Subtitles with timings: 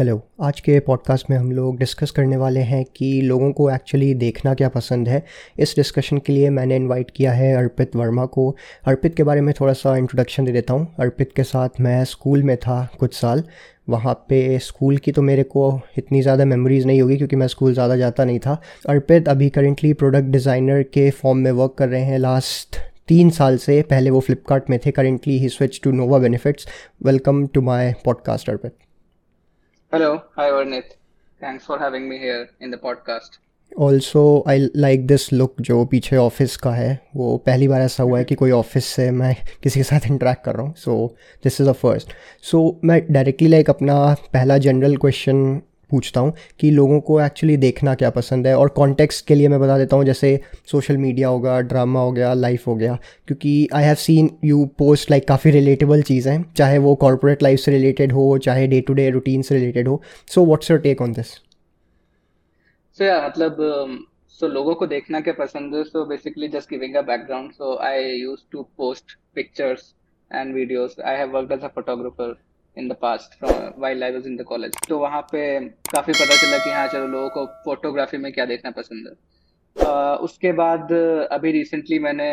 [0.00, 4.12] Hello आज के podcast में हम लोग डिस्कस करने वाले हैं कि लोगों को एक्चुअली
[4.14, 5.22] देखना क्या पसंद है।
[5.58, 8.48] इस डिस्कशन के लिए मैंने इनवाइट किया है अर्पित वर्मा को।
[8.86, 12.42] अर्पित के बारे में थोड़ा सा इंट्रोडक्शन दे देता हूँ। अर्पित के साथ मैं स्कूल
[12.42, 13.44] में था कुछ साल।
[13.88, 17.72] वहाँ पे स्कूल की तो मेरे को इतनी ज़्यादा मेमोरीज़ नहीं होगी क्योंकि मैं स्कूल
[17.74, 22.02] ज़्यादा जाता नहीं था। अर्पित अभी करेंटली प्रोडक्ट डिज़ाइनर के फॉर्म में वर्क कर रहे
[22.02, 26.18] हैं। लास्ट तीन साल से पहले वो फ्लिपकार्ट में थे। Currently he switch to Nova
[26.18, 26.68] benefits
[27.04, 28.72] welcome to my podcast Arpit.
[29.92, 30.90] Hello, hi Varnit.
[31.40, 33.38] Thanks for having me here in the podcast.
[33.72, 38.18] Also I like this look जो पीछे ऑफ़िस का है वो पहली बार ऐसा हुआ
[38.18, 40.94] है कि कोई ऑफ़िस से मैं किसी के साथ इंटरेक्ट कर रहा हूँ so
[41.44, 42.12] this is a first
[42.50, 43.98] so मैं डायरेक्टली लाइक अपना
[44.32, 49.26] पहला जनरल क्वेश्चन पूछता हूँ कि लोगों को एक्चुअली देखना क्या पसंद है और कॉन्टेक्स्ट
[49.26, 50.38] के लिए मैं बता देता हूँ जैसे
[50.70, 55.10] सोशल मीडिया होगा ड्रामा हो गया लाइफ हो गया क्योंकि I have seen you post
[55.10, 59.08] like काफ़ी रिलेटेबल चीज़ें चाहे वो कॉरपोरेट लाइफ से रिलेटेड हो चाहे डे टू डे
[59.10, 60.00] रूटीन से रिलेटेड हो।
[60.34, 61.32] So what's your take on this
[62.98, 63.56] so या मतलब
[64.28, 65.82] सो um, लोगों को देखना क्या पसंद है?
[65.84, 69.92] So basically just giving a background so I used to post pictures
[70.30, 72.36] and videos I have worked as a photographer
[72.76, 73.42] in the past
[73.78, 75.48] while I was in the college तो वहाँ पे
[75.94, 79.14] काफ़ी पता चला कि हाँ चलो लोगों को फोटोग्राफी में क्या देखना पसंद है।
[79.78, 80.92] Uh, उसके बाद
[81.32, 82.30] अभी रिसेंटली मैंने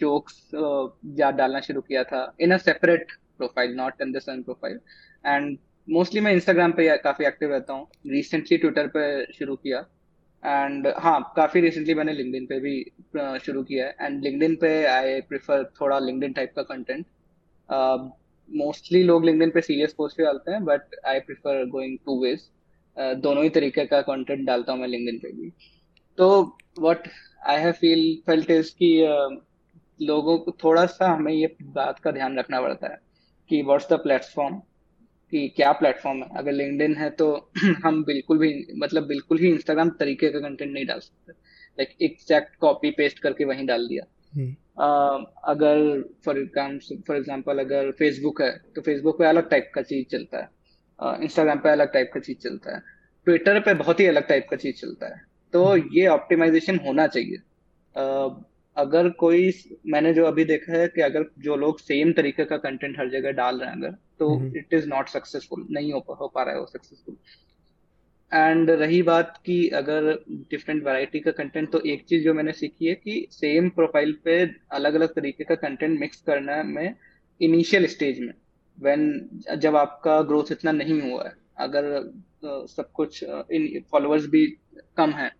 [0.00, 4.78] जोक्स uh, डालना शुरू किया था in a separate profile not in the profile
[5.24, 5.56] and
[5.88, 9.78] mostly मैं इंस्टाग्राम पे काफ़ी एक्टिव रहता हूँ। रिसेंटली ट्विटर पे शुरू किया।
[10.42, 15.20] एंड हाँ काफ़ी रिसेंटली मैंने लिंकडिन पे भी शुरू किया है। एंड लिंकडिन पे आई
[15.28, 17.06] प्रिफर थोड़ा लिंकडिन टाइप का कंटेंट
[18.48, 22.48] मोस्टली लोग लिंक्डइन पे सीरियस पोस्ट भी डालते हैं but I prefer going two ways
[23.22, 25.50] दोनों ही तरीके का कंटेंट डालता हूँ मैं लिंक्डइन पे भी।
[26.18, 26.28] तो
[26.80, 27.08] what
[27.48, 28.90] I have feel felt is कि
[30.00, 32.98] लोगों को थोड़ा सा हमें ये बात का ध्यान रखना पड़ता है
[33.50, 34.56] कि व्हाट्स द प्लेटफॉर्म
[35.32, 37.28] कि क्या प्लेटफॉर्म है। अगर लिंक्डइन है तो
[37.84, 42.56] हम बिल्कुल भी मतलब बिल्कुल ही इंस्टाग्राम तरीके का कंटेंट नहीं डाल सकते। लाइक एग्जैक्ट
[42.60, 44.04] कॉपी पेस्ट करके वहीं डाल दिया।
[44.34, 46.46] हम्म। अगर फॉर
[47.08, 50.48] फॉर एग्ज़ाम्पल अगर फेसबुक है तो फेसबुक पे अलग टाइप का चीज़ चलता है।
[51.24, 52.82] इंस्टाग्राम पे अलग टाइप का चीज़ चलता है।
[53.26, 55.22] ट्विटर पे बहुत ही अलग टाइप का चीज़ चलता है।
[55.52, 57.36] तो हम्म। ये ऑप्टिमाइजेशन होना चाहिए।
[57.96, 58.34] uh,
[58.76, 59.52] अगर कोई
[59.86, 63.30] मैंने जो अभी देखा है कि अगर जो लोग सेम तरीके का कंटेंट हर जगह
[63.30, 66.60] डाल रहे हैं अगर तो इट इज़ नॉट सक्सेसफुल नहीं हो, हो पा रहा है
[66.60, 67.16] वो सक्सेसफुल
[68.34, 72.86] एंड रही बात की अगर डिफरेंट वैरायटी का कंटेंट तो एक चीज़ जो मैंने सीखी
[72.86, 76.94] है कि सेम प्रोफ़ाइल पे अलग अलग तरीके का कंटेंट मिक्स करना में
[77.40, 78.34] इनिशियल स्टेज में
[78.78, 79.28] व्हेन
[79.58, 84.46] जब आपका ग्रोथ इतना नहीं हुआ है अगर uh, सब कुछ इन फॉलोअर्स भी
[84.96, 85.30] कम है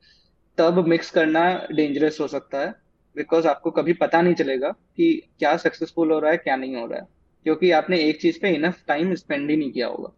[0.58, 2.74] तब मिक्स करना डेंजरस हो सकता है
[3.16, 6.86] बिकॉज़ आपको कभी पता नहीं चलेगा कि क्या सक्सेसफुल हो रहा है क्या नहीं हो
[6.86, 7.06] रहा है
[7.44, 10.12] क्योंकि आपने एक चीज़ पे इनफ टाइम स्पेंड ही नहीं किया होगा।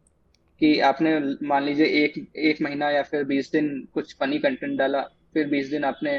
[0.61, 5.01] कि आपने मान लीजिए एक एक महीना या फिर बीस दिन कुछ फनी कंटेंट डाला
[5.35, 6.19] फिर बीस दिन आपने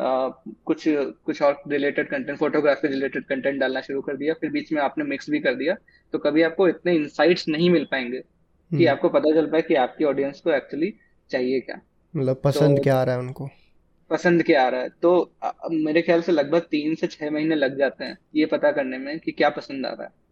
[0.00, 0.28] आ,
[0.64, 0.84] कुछ
[1.24, 5.04] कुछ और related content photography related content डालना शुरू कर दिया फिर बीच में आपने
[5.04, 5.74] मिक्स भी कर दिया
[6.12, 9.74] तो कभी आपको इतने इंसाइट्स नहीं मिल पाएँगे कि हम्म। आपको पता चल पाए कि
[9.74, 10.94] आपकी ऑडियंस को एक्चुअली
[11.30, 11.80] चाहिए क्या।
[12.16, 13.50] मतलब पसंद तो, क्या आ रहा है उनको?
[14.10, 14.88] पसंद क्या आ रहा है?
[15.02, 18.72] तो आ, मेरे ख्याल से लगभग तीन से छह महीने लग जाते हैं ये पता
[18.72, 20.23] करने में कि क्या पसंद आ रहा है।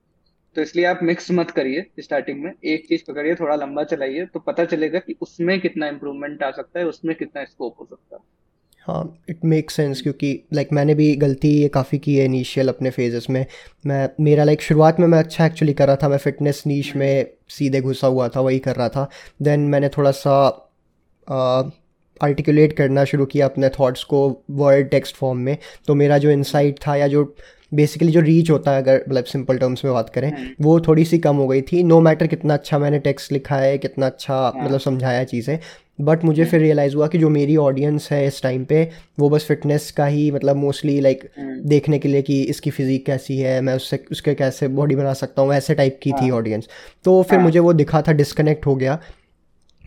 [0.57, 4.41] तो इसलिए आप मिक्स मत करिए स्टार्टिंग में। एक चीज़ पकड़िए थोड़ा लंबा चलाइए तो
[4.41, 8.23] पता चलेगा कि उसमें कितना इम्प्रूवमेंट आ सकता है उसमें कितना स्कोप हो सकता है।
[8.87, 12.69] हाँ इट मेक सेंस क्योंकि लाइक like, मैंने भी गलती ये काफ़ी की है इनिशियल
[12.69, 13.47] अपने फेजेस में।
[13.87, 16.95] मैं मेरा लाइक like, शुरुआत में मैं अच्छा एक्चुअली कर रहा था मैं फिटनेस नीच
[16.97, 19.09] में सीधे घुसा हुआ था वही कर रहा था।
[19.43, 20.35] देन मैंने थोड़ा सा
[22.23, 26.79] आर्टिकुलेट करना शुरू किया अपने थॉट्स को वर्ड टेक्स्ट फॉर्म में। तो मेरा जो इंसाइट
[26.87, 27.25] था या जो
[27.72, 31.05] बेसिकली जो रीच होता है अगर मतलब सिंपल टर्म्स में बात करें हम्म। वो थोड़ी
[31.05, 34.34] सी कम हो गई थी नो मैटर कितना अच्छा मैंने टेक्स्ट लिखा है कितना अच्छा
[34.34, 35.59] हाँ। मतलब समझाया चीज़ें
[36.00, 38.88] बट मुझे फिर रियलाइज़ हुआ कि जो मेरी ऑडियंस है इस टाइम पे
[39.19, 41.29] वो बस फिटनेस का ही मतलब मोस्टली लाइक।
[41.67, 45.43] देखने के लिए कि इसकी फिजिक कैसी है मैं उससे उसके कैसे बॉडी बना सकता
[45.43, 48.67] हूँ ऐसे टाइप की थी ऑडियंस हाँ। तो फिर हाँ। मुझे वो दिखा था डिस्कनेक्ट
[48.67, 48.99] हो गया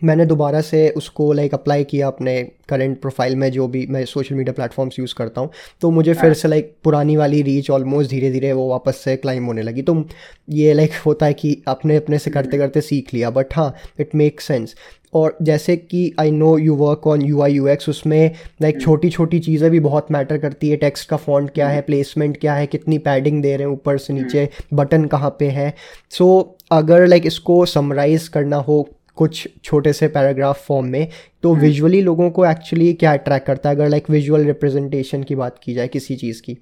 [0.04, 4.34] मैंने दोबारा से उसको लाइक अप्लाई किया अपने करंट प्रोफ़ाइल में जो भी मैं सोशल
[4.34, 5.50] मीडिया प्लेटफॉर्म्स यूज़ करता हूँ।
[5.80, 9.16] तो मुझे फिर हाँ। से लाइक पुरानी वाली रीच ऑलमोस्ट धीरे धीरे वो वापस से
[9.16, 10.04] क्लाइम होने लगी। तो
[10.50, 14.14] ये लाइक होता है कि अपने अपने से करते करते सीख लिया। बट हाँ इट
[14.14, 14.74] मेक सेंस
[15.14, 18.30] और जैसे कि I know you work on U I U X उसमें
[18.62, 22.36] लाइक छोटी छोटी चीज़ें भी बहुत मैटर करती है। टेक्स्ट का फॉन्ट क्या है प्लेसमेंट
[22.40, 25.72] क्या है कितनी पैडिंग दे रहे हैं ऊपर से नीचे बटन कहाँ पे है।
[26.10, 28.82] सो so, अगर लाइक इसको समराइज़ करना हो
[29.16, 31.08] कुछ छोटे से पैराग्राफ फॉर्म में
[31.42, 33.74] तो विजुअली हम्म। लोगों को एक्चुअली क्या अट्रैक्ट करता है?
[33.76, 36.56] अगर लाइक विजुअल रिप्रेजेंटेशन की बात की जाए किसी चीज़ की।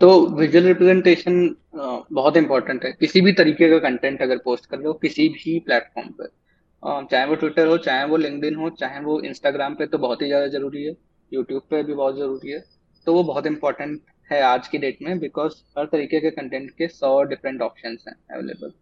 [0.00, 4.86] तो विजुअल रिप्रेजेंटेशन बहुत इंपॉर्टेंट है। किसी भी तरीके का कंटेंट अगर पोस्ट कर रहे
[4.86, 9.20] हो किसी भी प्लेटफॉर्म पर चाहे वो ट्विटर हो चाहे वो लिंक्डइन हो चाहे वो
[9.22, 10.94] इंस्टाग्राम पे तो बहुत ही ज़्यादा ज़रूरी है।
[11.32, 12.62] यूट्यूब पे भी बहुत ज़रूरी है।
[13.06, 14.00] तो वो बहुत इंपॉर्टेंट
[14.30, 18.14] है आज की डेट में बिकॉज़ हर तरीके के कंटेंट के सौ डिफरेंट ऑप्शन हैं
[18.32, 18.72] अवेलेबल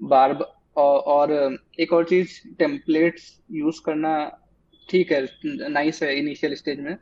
[0.00, 0.32] बार
[0.76, 4.16] और, एक और चीज़ टेम्पलेट्स यूज़ करना
[4.88, 6.96] ठीक है नाइस है इनिशियल स्टेज में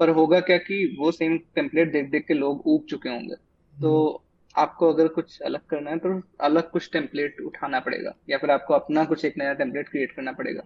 [0.00, 3.92] पर होगा क्या कि वो सेम टेम्पलेट देख देख के लोग उग चुके होंगे तो
[3.98, 8.50] हम्म। आपको अगर कुछ अलग करना है तो अलग कुछ टेम्पलेट उठाना पड़ेगा या फिर
[8.50, 10.62] आपको अपना कुछ एक नया टेम्पलेट क्रिएट करना पड़ेगा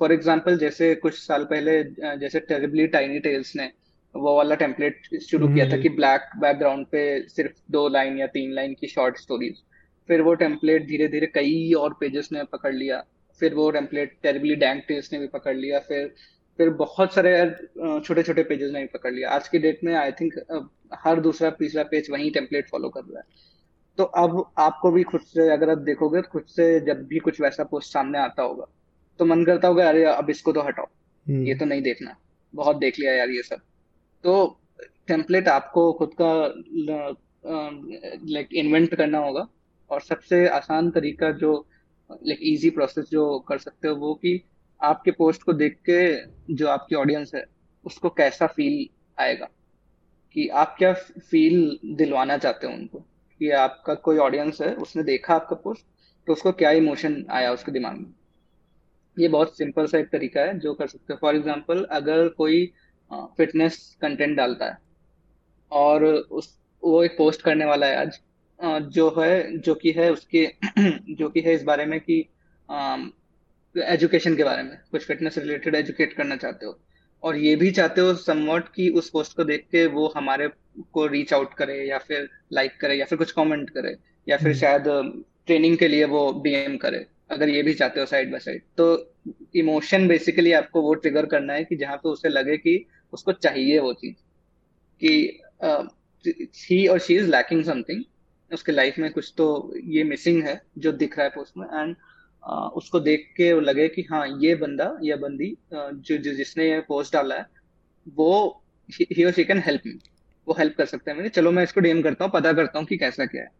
[0.00, 1.82] फॉर एग्ज़ाम्पल जैसे कुछ साल पहले
[2.18, 3.70] जैसे टेरिबली टाइनी टेल्स ने
[4.14, 8.26] वो वाला टेम्पलेट शुरू किया था हम्म। कि ब्लैक बैकग्राउंड पे सिर्फ़ दो लाइन या
[8.28, 9.62] तीन लाइन की शॉर्ट स्टोरीज
[10.10, 13.02] फिर वो टेम्पलेट धीरे धीरे कई और पेजेस ने पकड़ लिया।
[13.40, 16.14] फिर वो टेम्पलेट टेरिबली डैंक ने भी पकड़ लिया। फिर
[16.58, 17.30] फिर बहुत सारे
[18.00, 20.34] छोटे छोटे पेजेस ने भी पकड़ लिया। आज की डेट में आई थिंक
[20.94, 23.48] हर दूसरा तीसरा पेज वही टेम्पलेट फॉलो कर रहा है।
[23.98, 27.40] तो अब आपको भी खुद से अगर आप देखोगे तो खुद से जब भी कुछ
[27.40, 28.66] वैसा पोस्ट सामने आता होगा
[29.20, 30.86] तो मन करता होगा अरे अब इसको तो हटाओ।
[31.26, 32.16] हम्म। ये तो नहीं देखना।
[32.54, 33.60] बहुत देख लिया यार ये सब।
[34.24, 34.60] तो
[35.08, 36.32] टेम्पलेट आपको खुद का
[38.26, 39.46] लाइक इन्वेंट करना होगा।
[39.90, 41.54] और सबसे आसान तरीका जो
[42.10, 44.40] लाइक इजी प्रोसेस जो कर सकते हो वो कि
[44.80, 47.44] आपके पोस्ट को देख के जो आपकी ऑडियंस है,
[47.86, 48.88] उसको कैसा फील
[49.18, 49.48] आएगा?
[50.36, 52.98] कि आप क्या फील दिलवाना चाहते हो उनको?
[53.40, 55.86] कि आपका कोई ऑडियंस है, उसने देखा आपका पोस्ट
[56.26, 58.12] तो उसको क्या इमोशन आया उसके दिमाग में?
[59.16, 62.64] ये बहुत सिंपल सा एक तरीका है जो कर सकते हो। फॉर एग्ज़ाम्पल अगर कोई
[63.10, 64.78] फिटनेस कंटेंट डालता है
[65.72, 68.20] और उस, वो एक पोस्ट करने वाला है आज
[68.60, 70.46] जो है जो कि है उसके
[71.14, 72.18] जो कि है इस बारे में कि
[73.74, 76.78] एजुकेशन के बारे में कुछ फिटनेस रिलेटेड एजुकेट करना चाहते हो
[77.22, 80.48] और ये भी चाहते हो समवट कि उस पोस्ट को देख के वो हमारे
[80.92, 83.96] को रीच आउट करे या फिर लाइक करे या फिर कुछ कमेंट करे
[84.26, 84.84] या फिर हम्म। शायद
[85.46, 88.86] ट्रेनिंग के लिए वो डीएम करे अगर ये भी चाहते हो साइड बाय साइड तो
[89.56, 93.78] इमोशन बेसिकली आपको वो ट्रिगर करना है कि जहाँ पे उसे लगे कि उसको चाहिए
[93.78, 94.14] वो चीज़
[95.02, 95.42] कि
[96.24, 98.02] ही और शी इज़ लैकिंग समथिंग
[98.50, 99.46] उसके लाइफ में कुछ तो
[99.86, 101.94] ये मिसिंग है जो दिख रहा है पोस्ट में। एंड
[102.74, 106.80] उसको देख के वो लगे कि हाँ ये बंदा या बंदी जो, जो जिसने ये
[106.88, 107.46] पोस्ट डाला है
[108.16, 109.98] वो ही और शी कैन हेल्प मी
[110.46, 112.86] वो हेल्प कर सकते हैं मेरे। चलो मैं इसको डीएम करता हूँ पता करता हूँ
[112.86, 113.50] कि कैसा क्या है।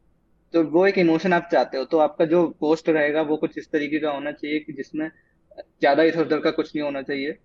[0.55, 3.71] तो वो एक इमोशन आप चाहते हो तो आपका जो पोस्ट रहेगा वो कुछ इस
[3.73, 5.09] तरीके का होना चाहिए कि जिसमें
[5.59, 7.39] ज़्यादा इधर उधर का कुछ नहीं होना चाहिए।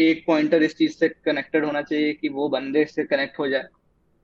[0.00, 3.68] एक पॉइंटर इस चीज़ से कनेक्टेड होना चाहिए कि वो बंदे से कनेक्ट हो जाए।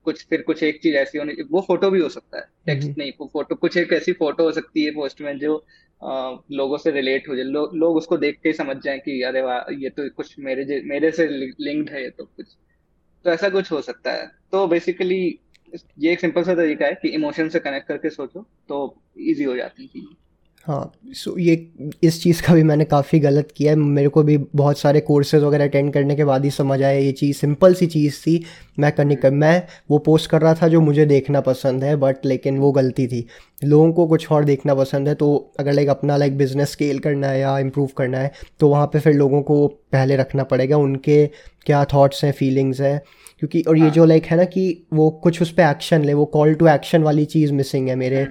[0.07, 3.01] कुछ फिर कुछ एक चीज़ ऐसी होनी वो फ़ोटो भी हो सकता है टेक्स्ट हम्म।
[3.01, 5.55] नहीं वो फ़ोटो कुछ एक ऐसी फ़ोटो हो सकती है पोस्ट में जो
[6.01, 9.41] आ, लोगों से रिलेट हो जाए लो, लोग उसको देख के समझ जाए कि अरे
[9.41, 11.27] वाह ये तो कुछ मेरे मेरे से
[11.59, 12.55] लिंक्ड है ये तो कुछ।
[13.25, 15.17] तो ऐसा कुछ हो सकता है। तो बेसिकली
[15.99, 18.77] ये एक सिंपल सा तरीका है कि इमोशन से कनेक्ट करके सोचो तो
[19.21, 20.15] इजी हो जाती है चीज़ें।
[20.67, 21.53] हाँ सो ये
[22.03, 25.43] इस चीज़ का भी मैंने काफ़ी गलत किया है मेरे को भी बहुत सारे कोर्सेज
[25.43, 28.43] वगैरह अटेंड करने के बाद ही समझ आया ये चीज़ सिंपल सी चीज़ थी
[28.79, 32.25] मैं करने कर मैं वो पोस्ट कर रहा था जो मुझे देखना पसंद है बट
[32.25, 33.25] लेकिन वो गलती थी
[33.63, 37.27] लोगों को कुछ और देखना पसंद है तो अगर लाइक अपना लाइक बिज़नेस स्केल करना
[37.27, 41.25] है या इम्प्रूव करना है तो वहाँ पर फिर लोगों को पहले रखना पड़ेगा उनके
[41.65, 43.01] क्या थाट्स हैं फीलिंग्स हैं
[43.39, 46.13] क्योंकि और ये हाँ। जो लाइक है ना कि वो कुछ उस पर एक्शन ले
[46.13, 48.27] वो कॉल टू एक्शन वाली चीज़ मिसिंग है मेरे।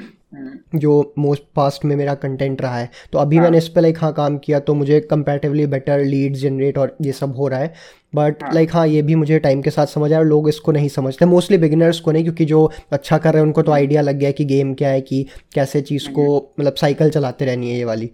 [0.75, 3.45] जो मोस्ट पास्ट में मेरा कंटेंट रहा है। तो अभी हाँ.
[3.45, 7.13] मैंने इस पर लाइक हाँ काम किया तो मुझे कंपेरेटिवली बेटर लीड जनरेट और ये
[7.13, 7.75] सब हो रहा है।
[8.17, 10.89] बट लाइक हाँ ये भी मुझे टाइम के साथ समझ आया और लोग इसको नहीं
[10.89, 14.19] समझते। मोस्टली बिगिनर्स को नहीं क्योंकि जो अच्छा कर रहे हैं उनको तो आइडिया लग
[14.19, 16.25] गया कि गेम क्या है कि कैसे चीज़ को
[16.61, 18.11] मतलब साइकिल चलाते रहनी है ये वाली।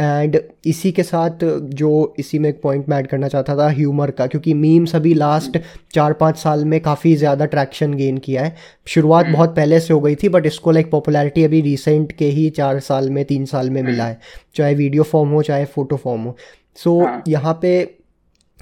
[0.00, 1.44] एंड हाँ। इसी के साथ
[1.74, 5.14] जो इसी में एक पॉइंट मैं ऐड करना चाहता था ह्यूमर का क्योंकि मीम्स अभी
[5.14, 5.58] लास्ट
[5.94, 8.54] चार पाँच साल में काफ़ी ज़्यादा ट्रैक्शन गेन किया है।
[8.86, 12.28] शुरुआत हम्म। बहुत पहले से हो गई थी बट इसको लाइक पॉपुलैरिटी अभी रिसेंट के
[12.30, 14.20] ही चार साल में तीन साल में मिला हम्म। है।
[14.54, 16.36] चाहे वीडियो फॉर्म हो चाहे फ़ोटो फॉर्म हो।
[16.76, 17.72] सो so, यहाँ पे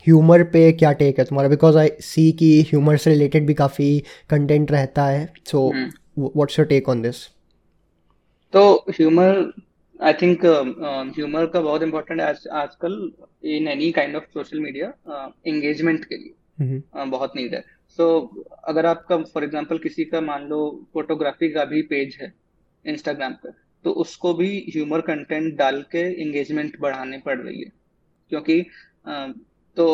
[0.08, 1.48] ह्यूमर पे क्या टेक है तुम्हारा?
[1.48, 3.88] बिकॉज़ आई सी कि ह्यूमर से रिलेटेड भी काफ़ी
[4.30, 5.68] कंटेंट रहता है so
[6.18, 7.26] what's your take on this
[8.52, 9.52] तो ह्यूमर
[10.00, 10.44] आई थिंक
[11.16, 13.12] ह्यूमर का बहुत इंपॉर्टेंट है आज आजकल
[13.44, 14.92] in any kind of social media
[15.46, 17.00] engagement के लिए mm-hmm.
[17.00, 17.60] uh, बहुत नीड है।
[17.96, 20.60] सो so, अगर आपका फॉर एग्जांपल किसी का मान लो
[20.94, 22.32] फोटोग्राफी का भी पेज है
[22.84, 23.52] इंस्टाग्राम पर
[23.84, 27.72] तो उसको भी ह्यूमर कंटेंट डाल के एंगेजमेंट बढ़ाने पड़ रही है।
[28.30, 28.60] क्योंकि
[29.08, 29.28] uh,
[29.78, 29.86] तो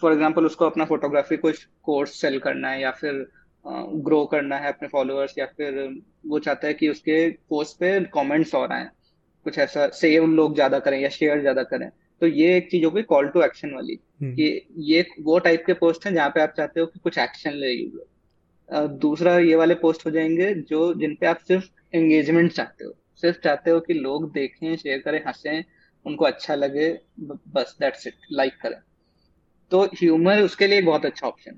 [0.00, 3.26] फॉर एग्ज़ाम्पल उसको अपना फोटोग्राफी कुछ कोर्स सेल करना है या फिर
[3.64, 5.76] ग्रो करना है अपने फॉलोअर्स या फिर
[6.28, 8.88] वो चाहता है कि उसके पोस्ट पे कमेंट्स और आए।
[9.46, 11.88] कुछ ऐसा सेव लोग ज़्यादा करें या शेयर ज़्यादा करें।
[12.22, 15.72] तो ये एक चीज़ होगी कॉल टू एक्शन वाली हम्म। कि ये वो टाइप के
[15.74, 19.74] पोस्ट हैं जहाँ पे आप चाहते हो कि कुछ एक्शन ले यूज़र दूसरा ये वाले
[19.76, 23.94] पोस्ट हो जाएँगे जो जिन पे आप सिर्फ़ एंगेजमेंट चाहते हो। सिर्फ़ चाहते हो कि
[23.94, 25.64] लोग देखें शेयर करें हंसें
[26.06, 26.88] उनको अच्छा लगे
[27.20, 28.80] बस दैट्स इट लाइक करें।
[29.72, 31.52] तो ह्यूमर उसके लिए बहुत अच्छा ऑप्शन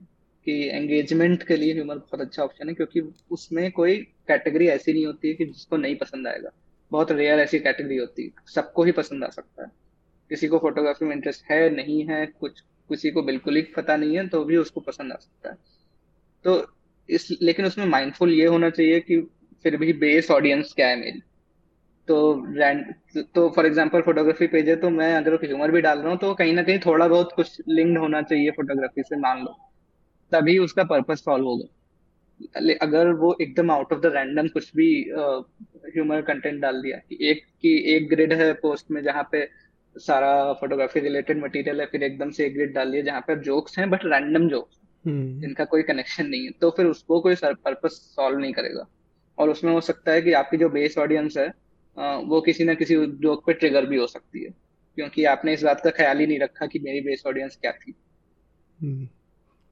[0.47, 3.97] कि एंगेजमेंट के लिए ह्यूमर बहुत अच्छा ऑप्शन है, क्योंकि उसमें कोई
[4.29, 6.51] कैटेगरी ऐसी नहीं होती है कि जिसको नहीं पसंद आएगा।
[6.93, 9.71] बहुत रेयर ऐसी कैटेगरी होती है, सबको ही पसंद आ सकता है।
[10.31, 14.17] किसी को फोटोग्राफी में इंटरेस्ट है, नहीं है, कुछ, किसी को बिल्कुल ही पता नहीं
[14.17, 15.57] है तो भी उसको पसंद आ सकता है।
[16.45, 16.75] तो
[17.09, 19.21] इस, लेकिन उसमें माइंडफुल ये होना चाहिए कि
[19.63, 21.23] फिर भी बेस ऑडियंस क्या है मेरी।
[22.09, 22.17] तो
[22.49, 26.19] रैंड तो फॉर एग्जांपल फोटोग्राफी पेज है तो मैं अगर ह्यूमर भी डाल रहा हूँ
[26.19, 29.57] तो कहीं ना कहीं थोड़ा बहुत कुछ लिंक्ड होना चाहिए फोटोग्राफी से मान लो।
[30.33, 36.21] तभी उसका पर्पस सॉल्व होगा। अगर वो एकदम आउट ऑफ़ द रैंडम कुछ भी ह्यूमर
[36.21, 39.49] uh, कंटेंट डाल दिया कि एक की एक ग्रिड है पोस्ट में जहाँ पे
[39.97, 43.79] सारा फोटोग्राफी रिलेटेड मटेरियल है फिर एकदम से एक ग्रिड डाल दिया जहाँ पे जोक्स
[43.79, 48.39] हैं बट रैंडम जोक्स जिनका कोई कनेक्शन नहीं है। तो फिर उसको कोई पर्पस सॉल्व
[48.39, 48.87] नहीं करेगा।
[49.39, 51.49] और उसमें हो सकता है कि आपकी जो बेस ऑडियंस है
[51.99, 54.51] वो किसी ना किसी जोक पे ट्रिगर भी हो सकती है।
[54.97, 57.95] क्योंकि आपने इस बात का ख्याल ही नहीं रखा कि मेरी बेस ऑडियंस क्या थी।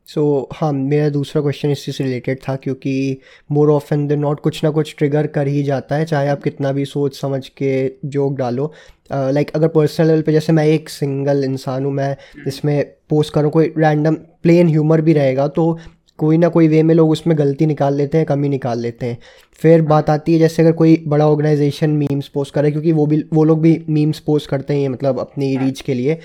[0.07, 3.19] सो so, हाँ मेरा दूसरा क्वेश्चन इसी से रिलेटेड था क्योंकि
[3.51, 6.73] मोर ऑफन देन नॉट कुछ ना कुछ ट्रिगर कर ही जाता है चाहे आप कितना
[6.73, 8.73] भी सोच समझ के जोक डालो।
[9.13, 12.95] लाइक uh, like, अगर पर्सनल लेवल पे जैसे मैं एक सिंगल इंसान हूँ मैं इसमें
[13.09, 15.79] पोस्ट करूँ कोई रैंडम प्लेन ह्यूमर भी रहेगा तो
[16.19, 19.19] कोई ना कोई वे में लोग उसमें गलती निकाल लेते हैं कमी निकाल लेते हैं।
[19.53, 23.25] फिर बात आती है जैसे अगर कोई बड़ा ऑर्गेनाइजेशन मीम्स पोस्ट करे क्योंकि वो भी
[23.33, 26.19] वो लोग भी मीम्स पोस्ट करते हैं मतलब अपनी रीच के लिए।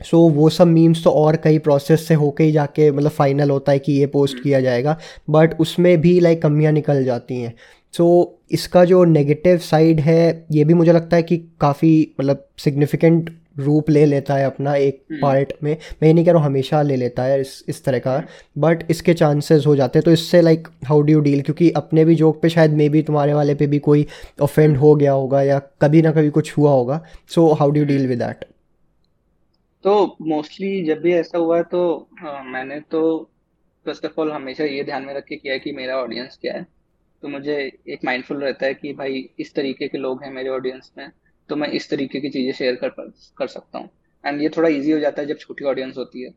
[0.00, 3.50] सो so, वो सब मीम्स तो और कई प्रोसेस से होके ही जाके मतलब फाइनल
[3.50, 4.98] होता है कि ये पोस्ट किया जाएगा।
[5.30, 7.54] बट उसमें भी लाइक कमियाँ निकल जाती हैं।
[7.94, 12.46] सो so, इसका जो नेगेटिव साइड है ये भी मुझे लगता है कि काफ़ी मतलब
[12.58, 16.40] सिग्निफिकेंट रूप ले लेता है अपना एक पार्ट हम्म। में। मैं ये नहीं कह रहा
[16.40, 18.16] हूँ हमेशा ले लेता है इस इस तरह का
[18.58, 22.04] बट इसके चांसेस हो जाते हैं। तो इससे like how do you deal क्योंकि अपने
[22.04, 24.06] भी जोक पे शायद मे बी तुम्हारे वाले पे भी कोई
[24.42, 27.00] ऑफेंड हो गया होगा या कभी ना कभी कुछ हुआ होगा।
[27.34, 28.44] So how do you deal with that
[29.84, 33.30] तो मोस्टली जब भी ऐसा हुआ है तो आ, मैंने तो
[33.86, 36.54] फ़र्स्ट ऑफ़ ऑल हमेशा ये ध्यान में रख के किया है कि मेरा ऑडियंस क्या
[36.54, 36.66] है।
[37.24, 37.54] तो मुझे
[37.88, 41.10] एक माइंडफुल रहता है कि भाई इस तरीके के लोग हैं मेरे ऑडियंस में
[41.48, 42.88] तो मैं इस तरीके की चीज़ें शेयर कर
[43.38, 43.88] कर सकता हूँ।
[44.24, 46.30] एंड ये थोड़ा इजी हो जाता है जब छोटी ऑडियंस होती है।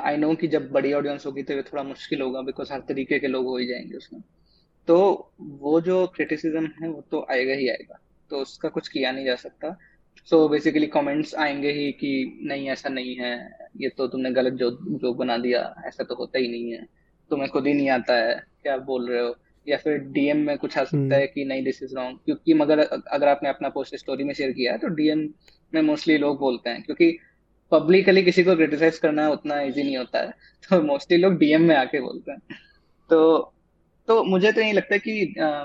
[0.00, 3.18] आई नो कि जब बड़ी ऑडियंस होगी तो ये थोड़ा मुश्किल होगा बिकॉज़ हर तरीके
[3.18, 4.22] के लोग हो ही जाएँगे उसमें।
[4.88, 4.98] तो
[5.40, 8.00] वो जो क्रिटिसिज्म है वो तो आएगा ही आएगा
[8.30, 9.76] तो उसका कुछ किया नहीं जा सकता।
[10.28, 13.34] सो बेसिकली कमेंट्स आएँगे ही कि नहीं, ऐसा नहीं है,
[13.76, 16.86] ये तो तुमने गलत जो जो बना दिया, ऐसा तो होता ही नहीं है।
[17.30, 19.36] तुम्हें खुद ही नहीं आता है क्या बोल रहे हो?
[19.68, 22.54] या फिर डीएम में कुछ आ सकता हम्म। है कि नहीं दिस इज़ रॉन्ग क्योंकि
[22.54, 25.28] मगर अगर आपने अपना पोस्ट स्टोरी में शेयर किया है तो डीएम
[25.74, 27.18] में मोस्टली लोग बोलते हैं क्योंकि
[27.70, 30.30] पब्लिकली किसी को क्रिटिसाइज करना उतना इजी नहीं होता है।
[30.70, 32.40] तो मोस्टली लोग डीएम में आके बोलते हैं।
[33.10, 33.52] तो
[34.08, 35.64] तो मुझे तो यही लगता है कि आ,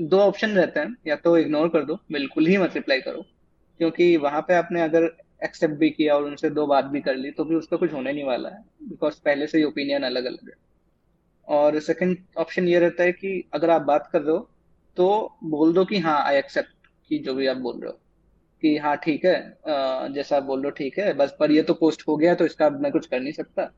[0.00, 3.22] दो ऑप्शन रहते हैं या तो इग्नोर कर दो बिल्कुल ही मत रिप्लाई करो।
[3.78, 7.30] क्योंकि वहाँ पे आपने अगर एक्सेप्ट भी किया और उनसे दो बात भी कर ली
[7.30, 10.48] तो भी उसका कुछ होने नहीं वाला है बिकॉज़ पहले से ही ओपिनियन अलग अलग
[10.48, 10.54] है
[11.48, 14.48] और सेकंड ऑप्शन ये रहता है कि अगर आप बात कर रहे हो
[14.96, 17.98] तो बोल दो कि हाँ आई एक्सेप्ट कि जो भी आप बोल रहे हो,
[18.62, 21.74] कि हाँ ठीक है जैसा आप बोल रहे हो, ठीक है, बस पर ये तो
[21.74, 23.70] पोस्ट हो गया तो इसका मैं कुछ कर नहीं सकता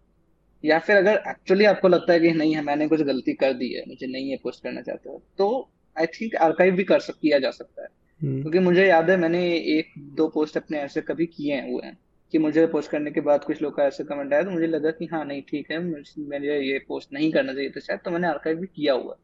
[0.65, 3.73] या फिर अगर एक्चुअली आपको लगता है कि नहीं, है, मैंने कुछ गलती कर दी
[3.75, 7.15] है, मुझे नहीं है पोस्ट करना चाहते हो तो आई थिंक आर्काइव भी कर सक,
[7.23, 7.89] किया जा सकता है।
[8.25, 11.99] क्योंकि मुझे याद है मैंने एक दो पोस्ट अपने ऐसे कभी किए हुए हैं
[12.33, 14.91] कि मुझे पोस्ट करने के बाद कुछ लोग का ऐसे कमेंट आया तो मुझे लगा
[14.91, 18.29] कि हाँ नहीं ठीक है मुझे ये पोस्ट नहीं करना चाहिए था शायद तो मैंने
[18.29, 19.17] आर्काइव भी किया हुआ।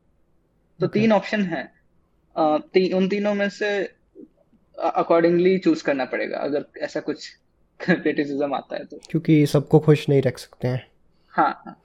[0.80, 1.72] तो तीन ऑप्शन है।
[2.38, 3.90] ती, उन तीनों में से
[4.78, 7.28] अकॉर्डिंगली चूज़ करना पड़ेगा अगर ऐसा कुछ
[7.80, 10.86] क्रिटिसिज्म आता है तो। क्योंकि सबको खुश नहीं रख सकते हैं।
[11.28, 11.82] हाँ हाँ।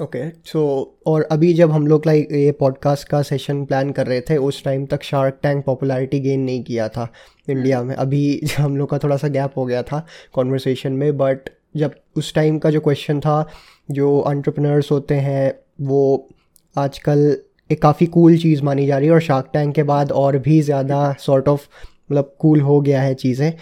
[0.00, 0.60] ओके सो
[1.06, 4.64] और अभी जब हम लोग लाइक ये पॉडकास्ट का सेशन प्लान कर रहे थे उस
[4.64, 7.08] टाइम तक शार्क टैंक पॉपुलैरिटी गेन नहीं किया था
[7.50, 11.16] इंडिया हम्म। में। अभी हम लोग का थोड़ा सा गैप हो गया था कॉन्वर्सेशन में
[11.16, 13.46] बट जब उस टाइम का जो क्वेश्चन था
[13.90, 16.28] जो एंटरप्रेन्योर्स होते हैं वो
[16.76, 17.36] आजकल
[17.70, 20.60] एक काफ़ी कूल चीज़ मानी जा रही है और शार्क टैंक के बाद और भी
[20.60, 21.66] ज़्यादा सॉर्ट ऑफ़
[22.10, 23.52] मतलब कूल हो गया है चीज़ें।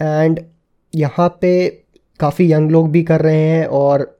[0.00, 0.40] एंड
[0.94, 1.68] यहाँ पे
[2.20, 4.15] काफ़ी यंग लोग भी कर रहे हैं और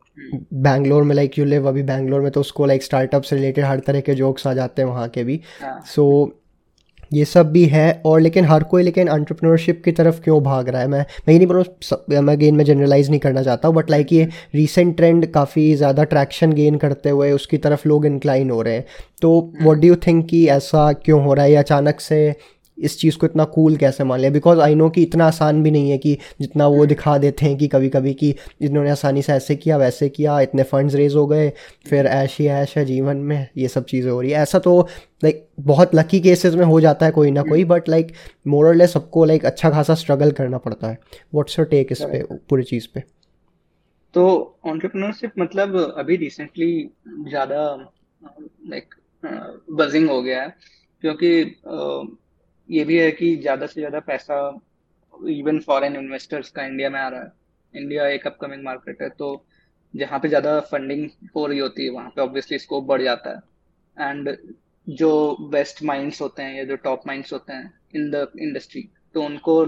[0.54, 3.80] बैंगलोर में लाइक यू लिव अभी बैंगलोर में तो उसको लाइक स्टार्टअप से रिलेटेड हर
[3.80, 5.40] तरह के जोक्स आ जाते हैं वहाँ के भी।
[5.86, 6.34] सो हाँ। so,
[7.12, 10.80] ये सब भी है और लेकिन हर कोई लेकिन एंटरप्रेन्योरशिप की तरफ़ क्यों भाग रहा
[10.82, 10.88] है?
[10.88, 14.12] मैं मैं ये नहीं बोल मैं गेन में जनरलाइज नहीं करना चाहता हूँ बट लाइक
[14.12, 18.74] ये रीसेंट ट्रेंड काफ़ी ज़्यादा ट्रैक्शन गेन करते हुए उसकी तरफ़ लोग इंक्लाइन हो रहे
[18.74, 18.84] हैं।
[19.22, 19.30] तो
[19.62, 21.52] वॉट डू यू थिंक कि ऐसा क्यों हो रहा है?
[21.52, 22.34] या अचानक से
[22.78, 24.30] इस चीज़ को इतना कूल कैसे मान लिया?
[24.30, 27.56] बिकॉज़ आई नो कि इतना आसान भी नहीं है कि जितना वो दिखा देते हैं
[27.58, 31.26] कि कभी कभी कि इन्होंने आसानी से ऐसे किया वैसे किया इतने फंड्स रेज हो
[31.26, 31.48] गए
[31.90, 34.80] फिर ऐश ही ऐश है जीवन में ये सब चीज़ें हो रही है। ऐसा तो
[35.24, 38.12] लाइक like, बहुत लकी केसेस में हो जाता है कोई ना कोई बट लाइक
[38.46, 40.98] मोरल सबको लाइक अच्छा खासा स्ट्रगल करना पड़ता है।
[41.34, 43.02] व्हाट्स योर टेक इस पे पूरी चीज़ पे?
[44.14, 46.88] तो ऑन्टरप्रनरशिप मतलब अभी रिसेंटली
[47.28, 47.64] ज़्यादा
[48.68, 48.94] लाइक
[49.72, 50.54] बजिंग हो गया है
[51.02, 51.42] क्योंकि
[52.68, 54.38] ये भी है कि ज़्यादा से ज़्यादा पैसा
[55.30, 57.32] इवन फॉरेन इन्वेस्टर्स का इंडिया में आ रहा है।
[57.74, 59.44] इंडिया एक अपकमिंग मार्केट है तो
[59.94, 64.10] जहाँ पे ज़्यादा फंडिंग हो रही होती है, वहाँ पे ऑब्वियसली स्कोप बढ़ जाता है।
[64.10, 64.36] एंड
[64.86, 69.22] जो बेस्ट माइंड्स होते हैं या जो टॉप माइंड्स होते हैं इन द इंडस्ट्री तो
[69.22, 69.64] उनको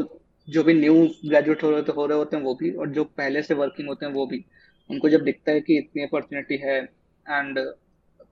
[0.48, 3.42] जो भी न्यू ग्रेजुएट हो रहे हो रहे होते हैं वो भी, और जो पहले
[3.42, 4.44] से वर्किंग होते हैं वो भी,
[4.90, 6.76] उनको जब दिखता है कि इतनी अपॉर्चुनिटी है
[7.26, 7.58] and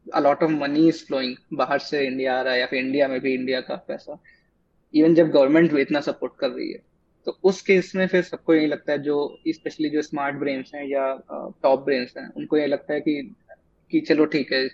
[0.06, 3.20] a lot of money is flowing बाहर से इंडिया आ रहा है या फिर इंडिया में
[3.20, 4.18] भी इंडिया का पैसा
[4.96, 6.78] इवन जब गवर्नमेंट इतना सपोर्ट कर रही है
[7.26, 9.16] तो उस केस में फिर सबको यही लगता है जो
[9.48, 11.06] स्पेशली जो स्मार्ट ब्रेन्स हैं या
[11.62, 13.34] टॉप ब्रेन्स हैं, उनको ये लगता है कि
[13.92, 14.66] कि चलो ठीक है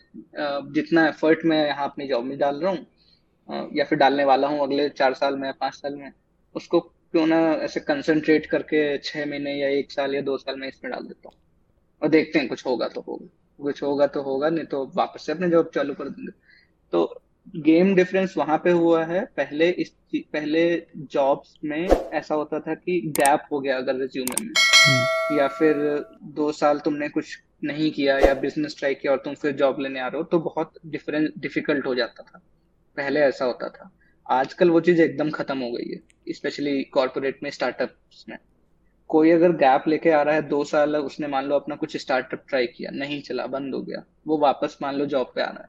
[0.73, 4.61] जितना एफर्ट मैं यहाँ अपनी जॉब में डाल रहा हूँ या फिर डालने वाला हूँ
[4.63, 6.13] अगले चार साल में या पाँच साल में,
[6.55, 10.67] उसको क्यों ना ऐसे कंसंट्रेट करके छह महीने या एक साल या दो साल में
[10.69, 11.39] इसमें डाल देता हूँ।
[12.03, 13.27] और देखते हैं कुछ होगा तो होगा,
[13.59, 16.33] कुछ होगा तो होगा, नहीं तो वापस से अपने जॉब चालू कर देंगे।
[16.93, 17.05] तो
[17.47, 20.63] गेम डिफरेंस वहाँ पे हुआ है। पहले इस पहले
[20.97, 25.75] जॉब्स में ऐसा होता था कि गैप हो गया अगर रिज्यूमे में। हम्म। या फिर
[26.23, 30.01] दो साल तुमने कुछ नहीं किया या बिज़नेस ट्राई किया और तुम फिर जॉब लेने
[30.01, 32.41] आ रहे हो तो बहुत डिफरेंट डिफ़िकल्ट हो जाता था।
[32.97, 33.91] पहले ऐसा होता था।
[34.27, 37.95] आजकल वो चीज़ एकदम खत्म हो गई है स्पेशली कॉर्पोरेट में स्टार्टअप
[38.29, 38.37] में।
[39.11, 42.45] कोई अगर गैप लेके आ रहा है दो साल उसने मान लो अपना कुछ स्टार्टअप
[42.49, 45.63] ट्राई किया नहीं चला बंद हो गया वो वापस मान लो जॉब पे आ रहा
[45.63, 45.69] है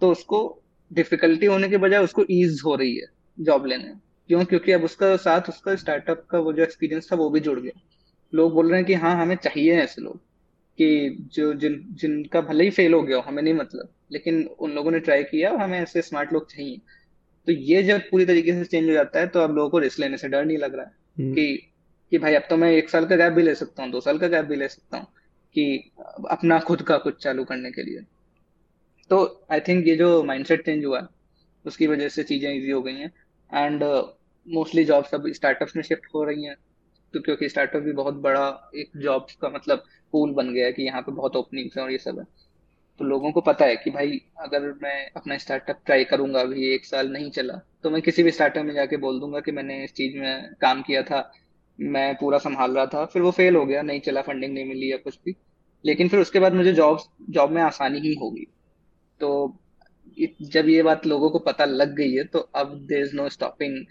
[0.00, 3.06] तो उसको डिफिकल्टी होने के बजाय उसको ईज हो रही है
[3.38, 3.94] जॉब लेने
[4.28, 4.44] क्यों?
[4.44, 7.80] क्योंकि अब उसका साथ उसका स्टार्टअप का वो जो एक्सपीरियंस था वो भी जुड़ गया।
[8.32, 10.16] लोग बोल रहे हैं कि हाँ हमें चाहिए ऐसे लोग
[10.78, 14.90] कि जो जिन जिनका भले ही फेल हो गया हमें नहीं मतलब लेकिन उन लोगों
[14.90, 16.80] ने ट्राई किया हमें ऐसे स्मार्ट लोग चाहिए।
[17.46, 20.00] तो ये जब पूरी तरीके से चेंज हो जाता है तो अब लोगों को रिस्क
[20.00, 21.72] लेने से डर नहीं लग रहा है हम्म। कि
[22.12, 24.18] कि भाई अब तो मैं एक साल का गैप भी ले सकता हूँ दो साल
[24.18, 25.06] का गैप भी ले सकता हूँ
[25.54, 25.92] कि
[26.30, 28.00] अपना खुद का कुछ चालू करने के लिए।
[29.10, 31.06] तो आई थिंक ये जो माइंडसेट चेंज हुआ है
[31.64, 33.12] उसकी वजह से चीज़ें इजी हो गई हैं।
[33.50, 33.84] एंड
[34.46, 36.56] मोस्टली जॉब्स अब स्टार्टअप्स में शिफ्ट हो रही हैं
[37.14, 40.82] तो क्योंकि स्टार्टअप भी बहुत बड़ा एक जॉब्स का मतलब पूल बन गया है कि
[40.82, 42.24] यहाँ पे बहुत ओपनिंग्स हैं और ये सब है।
[43.00, 46.84] तो लोगों को पता है कि भाई, अगर मैं अपना स्टार्टअप ट्राई करूँगा, अभी एक
[46.84, 49.92] साल नहीं चला तो मैं किसी भी स्टार्टअप में जाके बोल दूँगा कि मैंने इस
[49.94, 51.30] चीज़ में काम किया था,
[51.78, 54.90] मैं पूरा संभाल रहा था, फिर वो फेल हो गया, नहीं चला फंडिंग नहीं मिली
[54.92, 55.36] या कुछ भी।
[55.84, 56.98] लेकिन फिर उसके बाद मुझे जॉब
[57.30, 58.46] जॉब में आसानी ही होगी।
[59.20, 59.56] तो
[60.44, 63.84] जब ये बात लोगों को पता लग गई है तो अब there is no stopping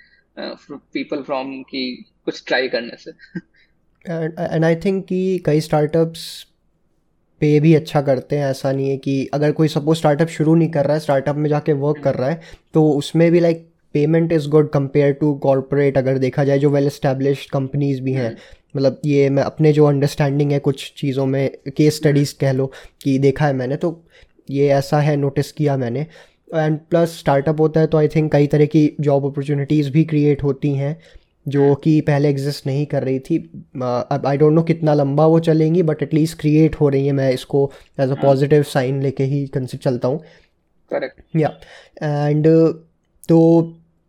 [0.93, 1.85] people from की
[2.25, 3.11] कुछ ट्राई करने से
[4.05, 6.25] एंड आई थिंक कि कई स्टार्टअप्स
[7.41, 10.69] पे भी अच्छा करते हैं, ऐसा नहीं है कि अगर कोई सपोज़ स्टार्टअप शुरू नहीं
[10.71, 12.41] कर रहा है स्टार्टअप में जाके वर्क कर रहा है
[12.73, 16.87] तो उसमें भी like payment is good compare to corporate अगर देखा जाए, जो वेल
[16.87, 18.35] इस्टेब्लिश कंपनीज़ भी हैं।
[18.75, 23.17] मतलब ये मैं अपने जो अंडरस्टैंडिंग है कुछ चीज़ों में केस स्टडीज़ कह लो, कि
[23.19, 23.91] देखा है मैंने तो
[24.49, 26.05] ये ऐसा है नोटिस किया मैंने।
[26.55, 30.43] एंड प्लस स्टार्टअप होता है तो आई थिंक कई तरह की जॉब अपॉर्चुनिटीज़ भी क्रिएट
[30.43, 30.97] होती हैं
[31.45, 33.37] जो कि पहले एग्जिस्ट नहीं कर रही थी।
[33.77, 37.31] अब आई डोंट नो कितना लंबा वो चलेंगी बट एटलीस्ट क्रिएट हो रही है। मैं
[37.31, 40.19] इसको एज अ पॉजिटिव साइन लेके ही कंसिडर चलता हूँ।
[40.91, 41.49] करेक्ट या
[42.03, 42.47] एंड
[43.29, 43.39] तो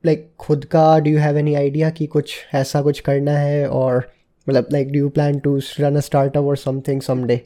[0.04, 3.68] लाइक खुद का do you have any idea कि कुछ ऐसा कुछ करना है?
[3.68, 4.08] और
[4.46, 7.40] मतलब like do you plan to run a startup और समथिंग समडे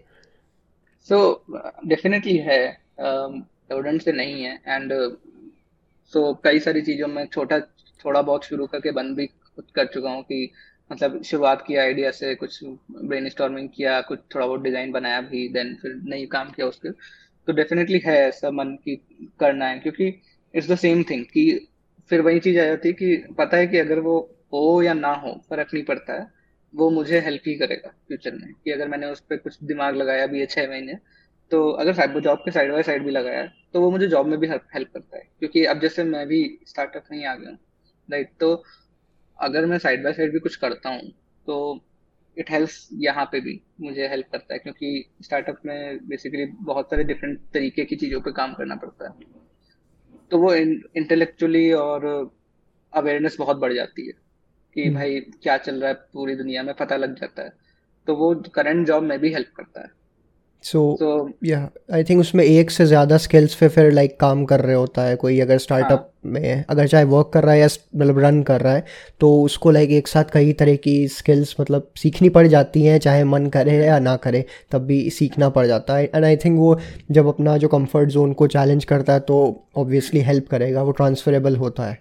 [1.08, 1.44] सो
[1.86, 4.92] डेफिनेटली है स्टूडेंट um, से नहीं है एंड
[6.12, 7.58] सो uh, so, कई सारी चीज़ों में छोटा
[8.04, 10.50] थोड़ा बहुत शुरू करके बंद भी खुद कर चुका हूँ कि
[10.92, 12.58] मतलब शुरुआत किया आइडिया से कुछ
[12.90, 16.90] ब्रेन स्टॉर्मिंग किया कुछ थोड़ा बहुत डिज़ाइन बनाया भी देन फिर नई काम किया उसके।
[17.46, 18.96] तो डेफिनेटली है ऐसा मन की
[19.40, 20.22] करना है क्योंकि
[20.54, 21.68] इट्स द सेम थिंग कि
[22.10, 24.18] फिर वही चीज़ आ जाती है कि पता है कि अगर वो
[24.52, 26.39] हो या ना हो फ़र्क नहीं पड़ता है।
[26.74, 30.26] वो मुझे हेल्प ही करेगा फ्यूचर में, कि अगर मैंने उस पर कुछ दिमाग लगाया
[30.26, 30.94] भी है छह महीने
[31.50, 34.46] तो अगर जॉब के साइड बाय साइड भी लगाया तो वो मुझे जॉब में भी
[34.46, 37.58] हेल्प करता है। क्योंकि अब जैसे मैं भी स्टार्टअप नहीं आ गया हूँ
[38.08, 38.52] राइट तो
[39.38, 41.10] अगर मैं साइड बाय साइड भी कुछ करता हूँ
[41.46, 41.58] तो
[42.36, 47.04] इट हेल्प्स यहाँ पे भी मुझे हेल्प करता है, क्योंकि स्टार्टअप में बेसिकली बहुत सारे
[47.04, 49.28] डिफरेंट तरीके की चीज़ों पे काम करना पड़ता है।
[50.30, 52.06] तो वो इंटेलेक्चुअली और
[52.92, 54.12] अवेयरनेस बहुत बढ़ जाती है।
[54.76, 54.94] कि hmm.
[54.94, 57.52] भाई क्या चल रहा है पूरी दुनिया में पता लग जाता है।
[58.08, 59.98] तो वो करंट जॉब में भी हेल्प करता है।
[60.64, 61.58] सो या
[61.92, 65.02] आई थिंक उसमें एक से ज़्यादा स्किल्स पे फिर लाइक like, काम कर रहे होता
[65.02, 66.30] है। कोई अगर स्टार्टअप हाँ.
[66.32, 68.84] में अगर चाहे वर्क कर रहा है या मतलब रन कर रहा है
[69.20, 72.98] तो उसको लाइक like, एक साथ कई तरह की स्किल्स मतलब सीखनी पड़ जाती हैं
[72.98, 76.58] चाहे मन करे या ना करे तब भी सीखना पड़ जाता है। एंड आई थिंक
[76.58, 76.78] वो
[77.10, 79.40] जब अपना जो कंफर्ट जोन को चैलेंज करता है तो
[79.76, 81.98] ऑब्वियसली हेल्प करेगा वो ट्रांसफरेबल होता है।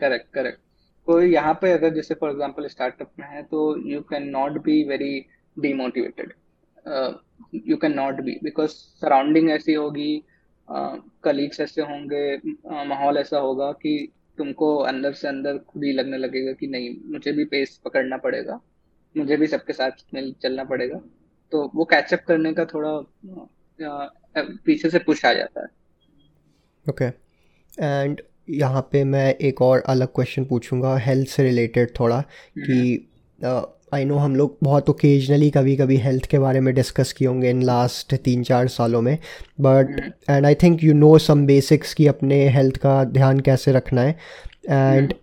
[0.00, 0.58] करेक्ट करेक्ट
[1.06, 4.84] कोई यहाँ पे अगर जैसे फॉर एग्जांपल स्टार्टअप में है तो you can not be
[4.84, 5.26] very
[5.58, 6.32] demotivated
[7.66, 10.24] you can not be because surrounding ऐसी होगी
[10.70, 15.92] कलीग्स uh, ऐसे होंगे uh, माहौल ऐसा होगा कि तुमको अंदर से अंदर खुद ही
[15.92, 18.60] लगने लगेगा कि नहीं मुझे भी पेस पकड़ना पड़ेगा
[19.16, 21.00] मुझे भी सबके साथ मिल चलना पड़ेगा।
[21.52, 25.68] तो वो कैचअप करने का थोड़ा uh, पीछे से पुश आ जाता है।
[26.88, 27.04] ओके
[27.84, 32.20] एंड यहाँ पे मैं एक और अलग क्वेश्चन पूछूँगा हेल्थ से रिलेटेड थोड़ा
[32.58, 33.08] कि
[33.94, 37.50] आई नो हम लोग बहुत ओकेजनली कभी कभी हेल्थ के बारे में डिस्कस किए होंगे
[37.50, 39.18] इन लास्ट तीन चार सालों में
[39.60, 44.02] but and I think you know some basics कि अपने हेल्थ का ध्यान कैसे रखना
[44.02, 44.16] है
[44.70, 45.14] एंड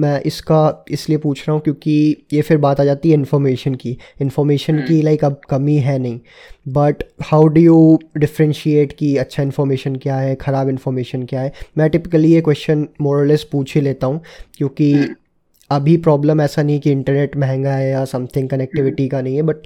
[0.00, 3.96] मैं इसका इसलिए पूछ रहा हूँ क्योंकि ये फिर बात आ जाती है इन्फॉर्मेशन की।
[4.20, 6.20] इन्फॉर्मेशन की लाइक अब कमी है नहीं।
[6.68, 11.52] But how do you differentiate कि अच्छा इन्फॉर्मेशन क्या है ख़राब इन्फॉर्मेशन क्या है?
[11.78, 14.20] मैं टिपिकली ये क्वेश्चन मोरलेस पूछ ही लेता हूँ
[14.54, 15.14] क्योंकि
[15.70, 19.56] अभी प्रॉब्लम ऐसा नहीं कि इंटरनेट महँगा है या समथिंग कनेक्टिविटी का नहीं है बट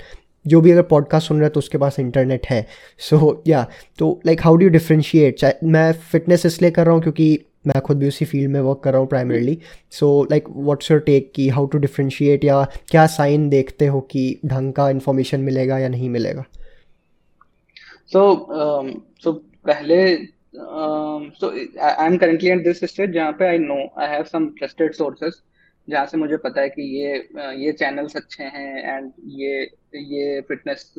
[0.46, 2.66] जो भी अगर पॉडकास्ट सुन रहा है तो उसके पास इंटरनेट है।
[2.98, 6.94] सो so, या yeah, तो लाइक हाउ डू डिफ्रेंशिएट चाहे मैं फिटनेस इसलिए कर रहा
[6.94, 9.58] हूँ क्योंकि मैं खुद भी उसी फ़ील्ड में वर्क कर रहा हूँ primarily
[9.90, 14.26] so like what's your take की हाउ टू डिफ्रेंशिएट या क्या साइन देखते हो कि
[14.46, 16.44] ढंग का इन्फॉर्मेशन मिलेगा या नहीं मिलेगा?
[18.12, 18.22] सो
[19.22, 20.16] सो um, पहले
[20.56, 21.50] so
[21.80, 25.40] I am currently at this stage जहाँ पे I know I have some trusted sources
[25.88, 27.16] जहाँ से मुझे पता है कि ये
[27.64, 29.62] ये चैनल्स अच्छे हैं एंड ये
[29.94, 30.92] ये फिटनेस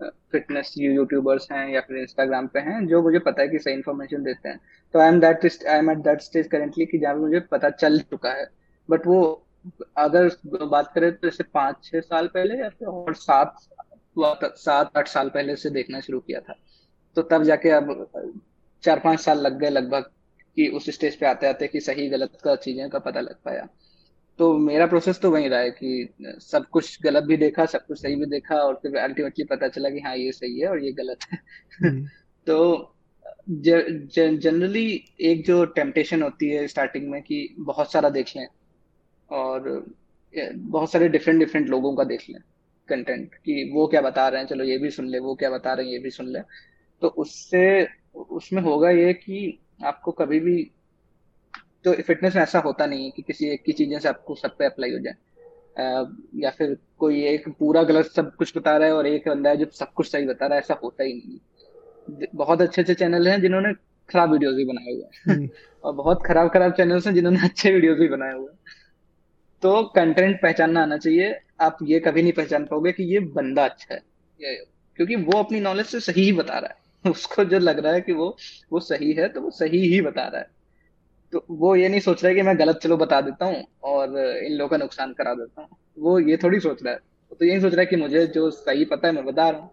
[0.00, 4.22] फिटनेस यूट्यूबर्स हैं या फिर इंस्टाग्राम पे हैं, जो मुझे पता है कि सही इन्फॉर्मेशन
[4.22, 4.60] देते हैं।
[4.94, 7.70] तो I am that I am at that stage currently कि जहाँ पे मुझे पता
[7.70, 8.46] चल चुका है।
[8.88, 9.46] बट वो,
[9.96, 10.28] अगर
[10.64, 13.56] बात करें तो जैसे पाँच छः साल पहले या फिर और सात
[14.18, 16.54] सात, आठ साल पहले से देखना शुरू किया था।
[17.16, 18.06] तो तब जाके अब
[18.84, 20.10] चार पाँच साल लग गए लगभग
[20.56, 23.66] कि उस स्टेज पे आते आते कि सही, गलत का चीज़ें का पता लग पाया।
[24.38, 26.08] तो मेरा प्रोसेस तो वही रहा है कि
[26.40, 29.90] सब कुछ गलत भी देखा सब कुछ सही भी देखा और फिर अल्टीमेटली पता चला
[29.90, 31.38] कि हाँ ये सही है और ये गलत है
[31.80, 32.06] हम्म।
[32.46, 32.92] तो
[33.48, 34.86] जनरली
[35.22, 38.46] एक जो टेम्पटेशन होती है स्टार्टिंग में कि बहुत सारा देख लें
[39.28, 39.68] और
[40.34, 42.40] बहुत सारे डिफरेंट डिफरेंट लोगों का देख लें
[42.88, 45.72] कंटेंट कि वो क्या बता रहे हैं चलो ये भी सुन ले वो क्या बता
[45.74, 46.40] रहे हैं ये भी सुन ले
[47.02, 47.66] तो उससे
[48.30, 50.62] उसमें होगा ये कि आपको कभी भी
[51.86, 54.56] तो फिटनेस में ऐसा होता नहीं है कि किसी एक की चीज़ें से आपको सब
[54.56, 55.14] पे अप्लाई हो जाए।
[56.36, 59.56] या फिर कोई एक पूरा गलत सब कुछ बता रहा है और एक बंदा है
[59.56, 63.28] जो सब कुछ सही बता रहा है ऐसा होता ही नहीं बहुत अच्छे अच्छे चैनल
[63.28, 63.72] हैं जिन्होंने
[64.08, 65.48] खराब वीडियोस भी बनाए हुए हैं। हम्म।
[65.84, 68.58] और बहुत खराब खराब चैनल्स हैं जिन्होंने अच्छे वीडियोस भी बनाए हुए हैं।
[69.62, 73.94] तो कंटेंट पहचानना आना चाहिए। आप ये कभी नहीं पहचान पाओगे कि ये बंदा अच्छा
[73.94, 74.00] है
[74.98, 78.00] क्योंकि वो अपनी नॉलेज से सही ही बता रहा है। उसको जो लग रहा है
[78.00, 78.36] कि वो
[78.72, 80.55] वो सही है तो वो सही ही बता रहा है।
[81.32, 84.18] तो वो ये नहीं सोच रहा है कि मैं गलत चलो बता देता हूँ और
[84.18, 87.00] इन लोगों का नुकसान करा देता हूँ। वो ये थोड़ी सोच रहा है।
[87.32, 89.70] तो यही सोच रहा है कि मुझे जो सही पता है मैं बता रहा हूँ।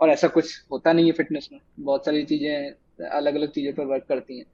[0.00, 3.84] और ऐसा कुछ होता नहीं है फिटनेस में। बहुत सारी चीज़ें अलग अलग चीज़ों पर
[3.84, 4.46] वर्क करती हैं।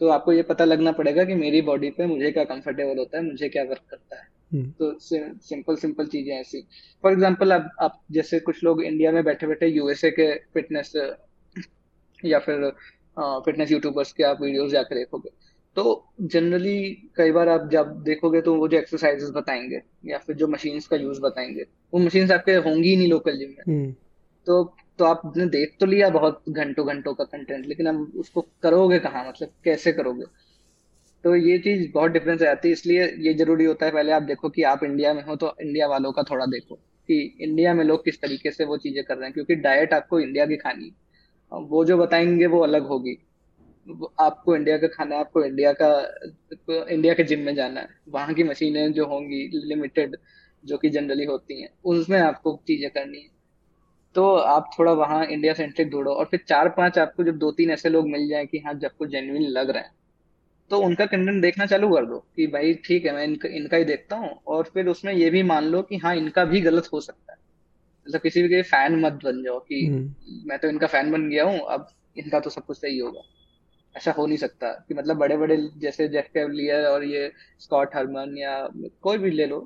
[0.00, 3.24] तो आपको ये पता लगना पड़ेगा कि मेरी बॉडी पे मुझे क्या कंफर्टेबल होता है
[3.24, 6.60] मुझे क्या वर्क करता है। हम्म। तो सिंपल सिंपल चीज़ें ऐसी।
[7.04, 10.92] फॉर एग्ज़ाम्पल अब आप जैसे कुछ लोग इंडिया में बैठे बैठे यूएसए के फिटनेस
[12.24, 12.70] या फिर
[13.16, 15.30] फिटनेस यूट्यूबर्स के आप वीडियोस जाकर देखोगे।
[15.76, 15.82] तो
[16.20, 16.78] जनरली
[17.16, 20.96] कई बार आप जब देखोगे तो वो जो एक्सरसाइजेस बताएँगे या फिर जो मशीन्स का
[20.96, 21.62] यूज़ बताएँगे
[21.94, 23.92] वो मशीन्स आपके होंगी ही नहीं लोकल जिम में। हम्म।
[24.46, 24.62] तो
[24.98, 29.28] तो आपने देख तो लिया बहुत घंटों घंटों का कंटेंट लेकिन अब उसको करोगे कहाँ
[29.28, 30.24] मतलब कैसे करोगे?
[31.24, 34.48] तो ये चीज़ बहुत डिफरेंस आती है इसलिए ये ज़रूरी होता है पहले आप देखो
[34.48, 36.74] कि आप इंडिया में हो तो इंडिया वालों का थोड़ा देखो
[37.08, 40.20] कि इंडिया में लोग किस तरीके से वो चीज़ें कर रहे हैं क्योंकि डाइट आपको
[40.20, 43.16] इंडिया की खानी है। वो जो बताएँगे वो अलग होगी।
[44.20, 45.88] आपको इंडिया का खाना है आपको इंडिया का
[46.90, 50.16] इंडिया के जिम में जाना है। वहाँ की मशीनें जो होंगी लिमिटेड
[50.64, 53.28] जो कि जनरली होती हैं उसमें आपको चीज़ें करनी है।
[54.14, 57.70] तो आप थोड़ा वहाँ इंडिया सेंट्रिक ढूंढो और फिर चार पाँच आपको जब दो तीन
[57.70, 59.94] ऐसे लोग मिल जाए कि हाँ जब को जेन्युइन लग रहे हैं
[60.70, 63.84] तो उनका कंटेंट देखना चालू कर दो कि भाई ठीक है मैं इनका इनका ही
[63.84, 67.00] देखता हूँ और फिर उसमें ये भी मान लो कि हाँ इनका भी गलत हो
[67.00, 67.38] सकता है।
[68.06, 71.28] मतलब किसी भी के फ़ैन मत बन जाओ कि हम्म। मैं तो इनका फ़ैन बन
[71.30, 73.20] गया हूँ अब इनका तो सब कुछ सही होगा।
[73.94, 78.36] ऐसा हो नहीं सकता कि मतलब बड़े बड़े जैसे जेफ कैवलियर और ये स्कॉट हरमन
[78.38, 78.56] या
[79.02, 79.60] कोई भी ले लो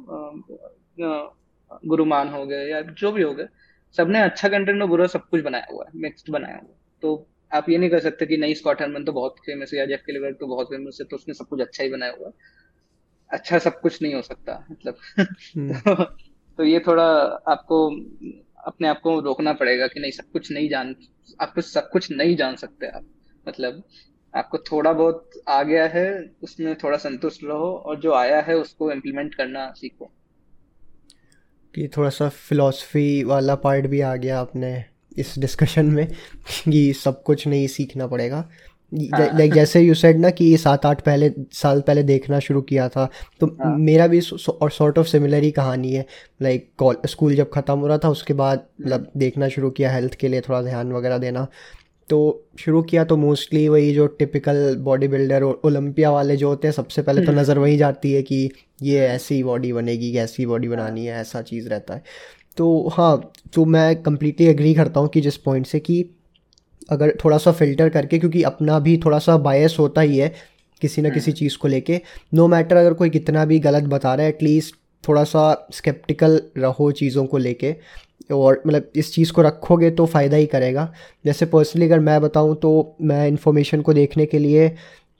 [1.82, 3.46] गुरुमान हो गए या जो भी हो गए
[3.96, 7.12] सबने अच्छा कंटेंट और बुरा सब कुछ बनाया हुआ है मिक्स्ड बनाया हुआ है। तो
[7.52, 10.02] आप ये नहीं कर सकते कि नहीं स्कॉट हरमन तो बहुत फ़ेमस है या जेफ
[10.06, 12.32] केलिवर तो बहुत फ़ेमस है तो उसने सब कुछ अच्छा ही बनाया हुआ है।
[13.30, 14.96] अच्छा सब कुछ नहीं हो सकता मतलब।
[15.68, 16.04] तो,
[16.58, 17.04] तो ये थोड़ा
[17.48, 17.78] आपको
[18.66, 20.94] अपने आप को रोकना पड़ेगा कि नहीं सब कुछ नहीं जान
[21.40, 23.06] आप कुछ सब कुछ नहीं जान सकते आप
[23.46, 23.82] मतलब।
[24.36, 26.08] आपको थोड़ा बहुत आ गया है
[26.42, 30.10] उसमें थोड़ा संतुष्ट रहो और जो आया है उसको इम्प्लीमेंट करना सीखो।
[31.74, 34.84] कि थोड़ा सा फिलॉसफी वाला पार्ट भी आ गया आपने
[35.18, 36.06] इस डिस्कशन में
[36.64, 38.48] कि सब कुछ नहीं सीखना पड़ेगा।
[38.92, 42.88] लाइक हाँ। जैसे यू सेड ना कि सात आठ पहले साल पहले देखना शुरू किया
[42.88, 43.08] था
[43.40, 43.76] तो हाँ.
[43.78, 44.20] मेरा भी
[44.62, 46.04] और सॉर्ट ऑफ़ सिमिलर ही कहानी है।
[46.42, 50.28] लाइक स्कूल जब ख़त्म हो रहा था उसके बाद मतलब देखना शुरू किया हेल्थ के
[50.28, 51.46] लिए थोड़ा ध्यान वगैरह देना।
[52.10, 52.18] तो
[52.58, 57.02] शुरू किया तो मोस्टली वही जो टिपिकल बॉडी बिल्डर ओलंपिया वाले जो होते हैं सबसे
[57.02, 58.48] पहले तो हम्म। नज़र वही जाती है कि
[58.82, 62.02] ये ऐसी बॉडी बनेगी ऐसी बॉडी बनानी है ऐसा चीज़ रहता है
[62.56, 66.04] तो हाँ तो मैं कम्प्लीटली एग्री करता हूँ कि जिस पॉइंट से कि
[66.90, 70.34] अगर थोड़ा सा फ़िल्टर करके क्योंकि अपना भी थोड़ा सा बायस होता ही है
[70.82, 72.00] किसी ना किसी हम्म। चीज़ को लेके
[72.34, 75.42] नो मैटर अगर कोई कितना भी गलत बता रहा है एटलीस्ट थोड़ा सा
[75.72, 77.74] स्केप्टिकल रहो चीज़ों को लेके
[78.30, 80.92] और मतलब इस चीज़ को रखोगे तो फ़ायदा ही करेगा।
[81.24, 84.68] जैसे पर्सनली अगर मैं बताऊँ तो मैं इन्फॉर्मेशन को देखने के लिए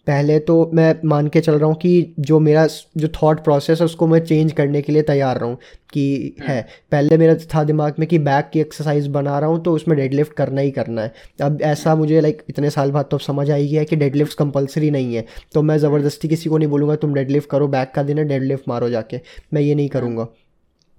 [0.07, 2.67] पहले तो मैं मान के चल रहा हूँ कि जो मेरा
[2.97, 5.57] जो थॉट प्रोसेस है उसको मैं चेंज करने के लिए तैयार रहूँ
[5.93, 6.61] कि हम्म। है।
[6.93, 10.33] पहले मेरा था दिमाग में कि बैक की एक्सरसाइज बना रहा हूँ तो उसमें डेडलिफ्ट
[10.33, 13.69] करना ही करना है। अब ऐसा। मुझे लाइक इतने साल बाद तो अब समझ आई
[13.69, 17.51] है कि डेडलिफ्ट कंपलसरी नहीं है। तो मैं ज़बरदस्ती किसी को नहीं बोलूँगा तुम डेडलिफ्ट
[17.51, 19.21] करो बैक का दिन है डेडलिफ्ट मारो जाके।
[19.55, 20.29] मैं ये नहीं करूँगा।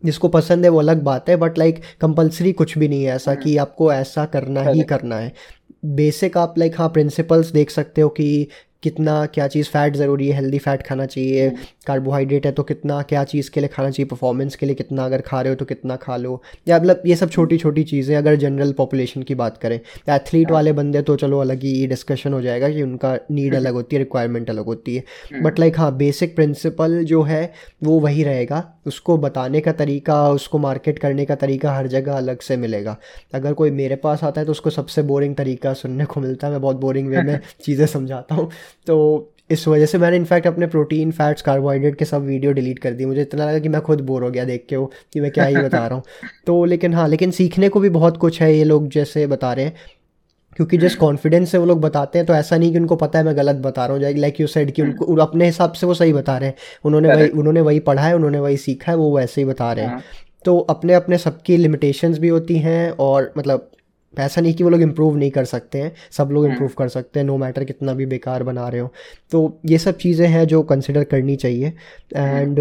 [0.04, 3.36] जिसको पसंद है वो अलग बात है बट लाइक कंपलसरी कुछ भी नहीं है ऐसा
[3.36, 5.34] कि आपको ऐसा करना ही करना है।
[5.86, 8.48] बेसिक आप लाइक हाँ प्रिंसिपल्स देख सकते हो कि
[8.84, 11.52] कितना क्या चीज़ फ़ैट ज़रूरी है हेल्दी फ़ैट खाना चाहिए
[11.88, 15.06] कार्बोहाइड्रेट हम्म। है तो कितना क्या चीज़ के लिए खाना चाहिए परफॉर्मेंस के लिए कितना
[15.06, 18.16] अगर खा रहे हो तो कितना खा लो। या मतलब ये सब छोटी छोटी चीज़ें
[18.18, 22.42] अगर जनरल पॉपुलेशन की बात करें एथलीट वाले बंदे तो चलो अलग ही डिस्कशन हो
[22.42, 25.96] जाएगा कि उनका नीड अलग होती है रिक्वायरमेंट अलग होती है। बट हम्म। लाइक हाँ
[25.98, 27.52] बेसिक प्रिंसिपल जो है
[27.84, 32.42] वो वही रहेगा। उसको बताने का तरीका उसको मार्केट करने का तरीका हर जगह अलग
[32.42, 32.98] से मिलेगा।
[33.34, 36.54] अगर कोई मेरे पास आता है तो उसको सबसे बोरिंग तरीका सुनने को मिलता है।
[36.54, 38.50] मैं बहुत बोरिंग वे में चीज़ें समझाता हूँ।
[38.88, 42.92] तो इस वजह से मैंने इनफैक्ट अपने प्रोटीन फैट्स कार्बोहाइड्रेट के सब वीडियो डिलीट कर
[42.92, 45.32] दी मुझे इतना लगा कि मैं खुद बोर हो गया देख के वो कि मैं
[45.32, 46.04] क्या ही बता रहा हूँ।
[46.48, 49.66] तो लेकिन हाँ लेकिन सीखने को भी बहुत कुछ है ये लोग जैसे बता रहे
[49.66, 49.76] हैं।
[50.56, 53.26] क्योंकि जिस कॉन्फिडेंस से वो लोग बताते हैं तो ऐसा नहीं कि उनको पता है
[53.26, 56.14] मैं गलत बता रहा हूँ। लाइक यू सेड कि उनको अपने हिसाब से वो सही
[56.14, 56.56] बता रहे हैं।
[56.86, 59.86] उन्होंने वही उन्होंने वही पढ़ा है उन्होंने वही सीखा है वो वैसे ही बता रहे
[59.86, 60.02] हैं। हाँ।
[60.46, 63.70] तो अपने अपने सबकी लिमिटेशंस भी होती हैं और मतलब
[64.14, 67.20] ऐसा नहीं कि वो लोग इम्प्रूव नहीं कर सकते हैं सब लोग इम्प्रूव कर सकते
[67.20, 68.92] हैं नो मैटर कितना भी बेकार बना रहे हो।
[69.32, 71.74] तो ये सब चीज़ें हैं जो कंसिडर करनी चाहिए।
[72.16, 72.60] एंड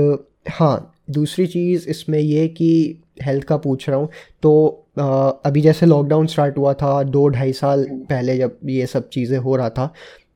[0.51, 2.69] हाँ दूसरी चीज़ इसमें ये कि
[3.23, 4.09] हेल्थ का पूछ रहा हूँ
[4.43, 4.83] तो
[5.47, 9.57] अभी जैसे लॉकडाउन स्टार्ट हुआ था दो ढाई साल पहले जब ये सब चीज़ें हो
[9.57, 9.93] रहा था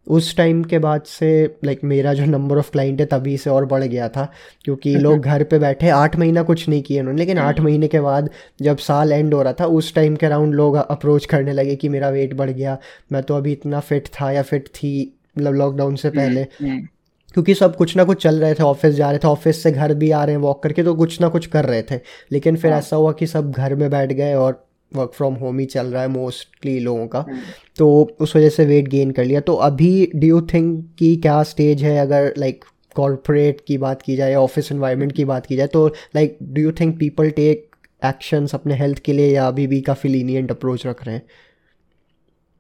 [0.07, 1.29] उस टाइम के बाद से
[1.65, 4.29] लाइक मेरा जो नंबर ऑफ़ क्लाइंट है तभी से और बढ़ गया था
[4.65, 8.01] क्योंकि लोग घर पे बैठे आठ महीना कुछ नहीं किए उन्होंने लेकिन आठ महीने के
[8.01, 8.31] बाद
[8.63, 11.89] जब साल एंड हो रहा था उस टाइम के अराउंड लोग अप्रोच करने लगे कि
[11.89, 12.79] मेरा वेट बढ़ गया
[13.13, 14.93] मैं तो अभी इतना फिट था या फिट थी
[15.39, 16.87] मतलब लॉकडाउन से हम्म, पहले हम्म।
[17.35, 19.95] क्योंकि सब कुछ ना कुछ चल रहे थे ऑफ़िस जा रहे थे ऑफ़िस से घर
[19.95, 22.01] भी आ रहे हैं वॉक करके तो कुछ ना कुछ कर रहे थे
[22.33, 25.59] लेकिन फिर हाँ। ऐसा हुआ कि सब घर में बैठ गए और वर्क फ्रॉम होम
[25.59, 27.39] ही चल रहा है मोस्टली लोगों का। हम्म।
[27.79, 31.43] तो उस वजह से वेट गेन कर लिया। तो अभी डू यू थिंक कि क्या
[31.43, 35.67] स्टेज है अगर लाइक कॉरपोरेट की बात की जाए ऑफ़िस इन्वायरमेंट की बात की जाए
[35.67, 39.81] तो like do you think people take actions अपने हेल्थ के लिए या अभी भी
[39.81, 41.23] काफ़ी लीनियंट अप्रोच रख रहे हैं?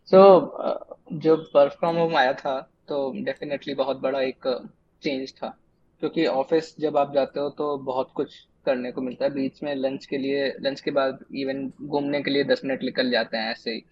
[0.07, 4.69] सो so, जब वर्क फ्रॉम होम आया था तो डेफिनेटली बहुत बड़ा एक
[5.03, 5.57] चेंज था।
[6.01, 8.29] क्योंकि ऑफ़िस जब आप जाते हो तो बहुत कुछ
[8.67, 12.31] करने को मिलता है। बीच में लंच के लिए लंच के बाद इवन घूमने के
[12.31, 13.83] लिए दस मिनट निकल जाते हैं ऐसे ही।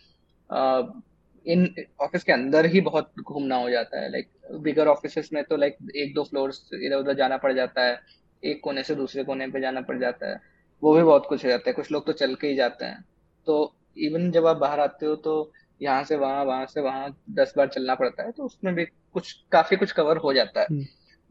[1.47, 5.57] इन ऑफ़िस के अंदर ही बहुत घूमना हो जाता है। लाइक बिगर ऑफ़िस में तो
[5.57, 8.01] लाइक एक दो फ्लोर इधर उधर जाना पड़ जाता है।
[8.45, 10.41] एक कोने से दूसरे कोने पे जाना पड़ जाता है।
[10.83, 13.05] वो भी बहुत कुछ हो जाता है। कुछ लोग तो चल के ही जाते हैं।
[13.47, 15.53] तो इवन जब आप बाहर आते हो तो
[15.83, 19.33] यहाँ से वहाँ वहाँ से वहाँ दस बार चलना पड़ता है। तो उसमें भी कुछ
[19.53, 20.67] काफ़ी कुछ कवर हो जाता है।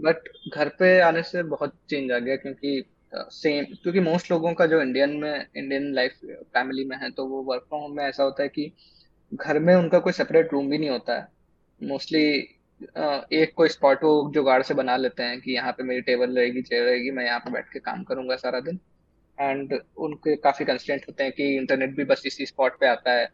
[0.02, 4.54] बट हम्म। घर पे आने से बहुत चेंज आ गया क्योंकि सेम क्योंकि मोस्ट लोगों
[4.54, 8.04] का जो इंडियन में इंडियन लाइफ फैमिली में है तो वो वर्क फ्रॉम होम में
[8.06, 8.72] ऐसा होता है कि
[9.32, 11.28] घर में उनका कोई सेपरेट रूम भी नहीं होता है।
[11.82, 12.24] मोस्टली
[13.34, 16.62] एक कोई स्पॉट वो जुगाड़ से बना लेते हैं कि यहाँ पे मेरी टेबल रहेगी
[16.62, 18.80] चेयर रहेगी, मैं यहाँ पे बैठ के काम करूँगा सारा दिन।
[19.38, 23.30] एंड उनके काफ़ी कंस्टेंट होते हैं कि इंटरनेट भी बस इसी स्पॉट पे आता है।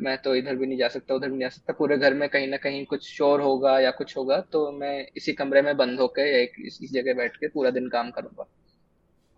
[0.00, 2.28] मैं तो इधर भी नहीं जा सकता, उधर भी नहीं जा सकता। पूरे घर में
[2.28, 6.00] कहीं ना कहीं कुछ शोर होगा या कुछ होगा तो मैं इसी कमरे में बंद
[6.00, 8.48] होकर या इसी जगह बैठ के पूरा दिन काम करूँगा।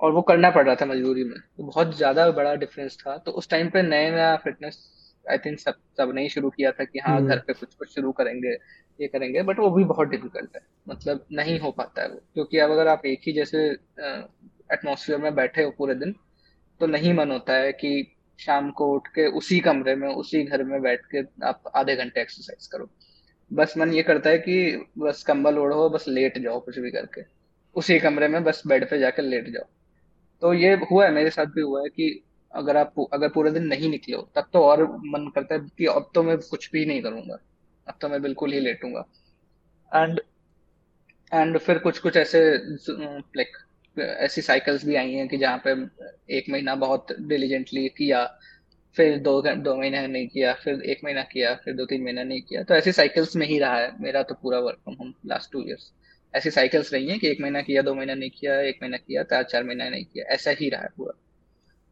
[0.01, 3.33] और वो करना पड़ रहा था मजबूरी में। तो बहुत ज़्यादा बड़ा डिफरेंस था। तो
[3.33, 4.79] उस टाइम पे नए नया फिटनेस
[5.27, 8.11] आई थिंक सब सबने ही शुरू किया था कि हाँ घर पे कुछ कुछ शुरू
[8.13, 8.51] करेंगे
[8.99, 12.59] ये करेंगे। बट वो भी बहुत डिफ़िकल्ट है। मतलब नहीं हो पाता है वो। क्योंकि
[12.59, 13.65] अब अगर आप एक ही जैसे
[14.73, 16.15] एटमोसफियर में बैठे हो पूरे दिन
[16.81, 20.63] तो नहीं मन होता है कि शाम को उठ के उसी कमरे में उसी घर
[20.65, 22.89] में बैठ के आप आधे घंटे एक्सरसाइज करो।
[23.51, 27.23] बस मन ये करता है कि बस कंबल ओढ़ो बस लेट जाओ कुछ भी करके।
[27.77, 29.69] उसी कमरे में बस बेड पे जाकर लेट जाओ।
[30.43, 33.65] तो ये हुआ है मेरे साथ भी हुआ है कि अगर आप अगर पूरे दिन
[33.65, 36.85] नहीं निकले हो तब तो और मन करता है कि अब तो मैं कुछ भी
[36.87, 37.39] नहीं करूँगा।
[37.87, 39.05] अब तो मैं बिल्कुल ही लेटूँगा।
[39.93, 40.21] एंड
[41.33, 42.41] एंड फिर कुछ कुछ ऐसे
[43.37, 43.57] लाइक
[43.97, 45.73] ऐसी साइकिल्स भी आई हैं कि जहाँ पे
[46.37, 48.25] एक महीना बहुत डिलीजेंटली किया
[48.97, 52.43] फिर दो दो महीने नहीं किया फिर एक महीना किया फिर दो तीन महीना नहीं
[52.43, 55.53] किया। तो ऐसी साइकिल्स में ही रहा है। मेरा तो पूरा work from home last
[55.53, 55.93] two years
[56.35, 59.23] ऐसी साइकिल्स रही हैं कि एक महीना किया, दो महीना नहीं किया, एक महीना किया,
[59.23, 61.19] चार चार महीना नहीं किया, ऐसा ही रहा पूरा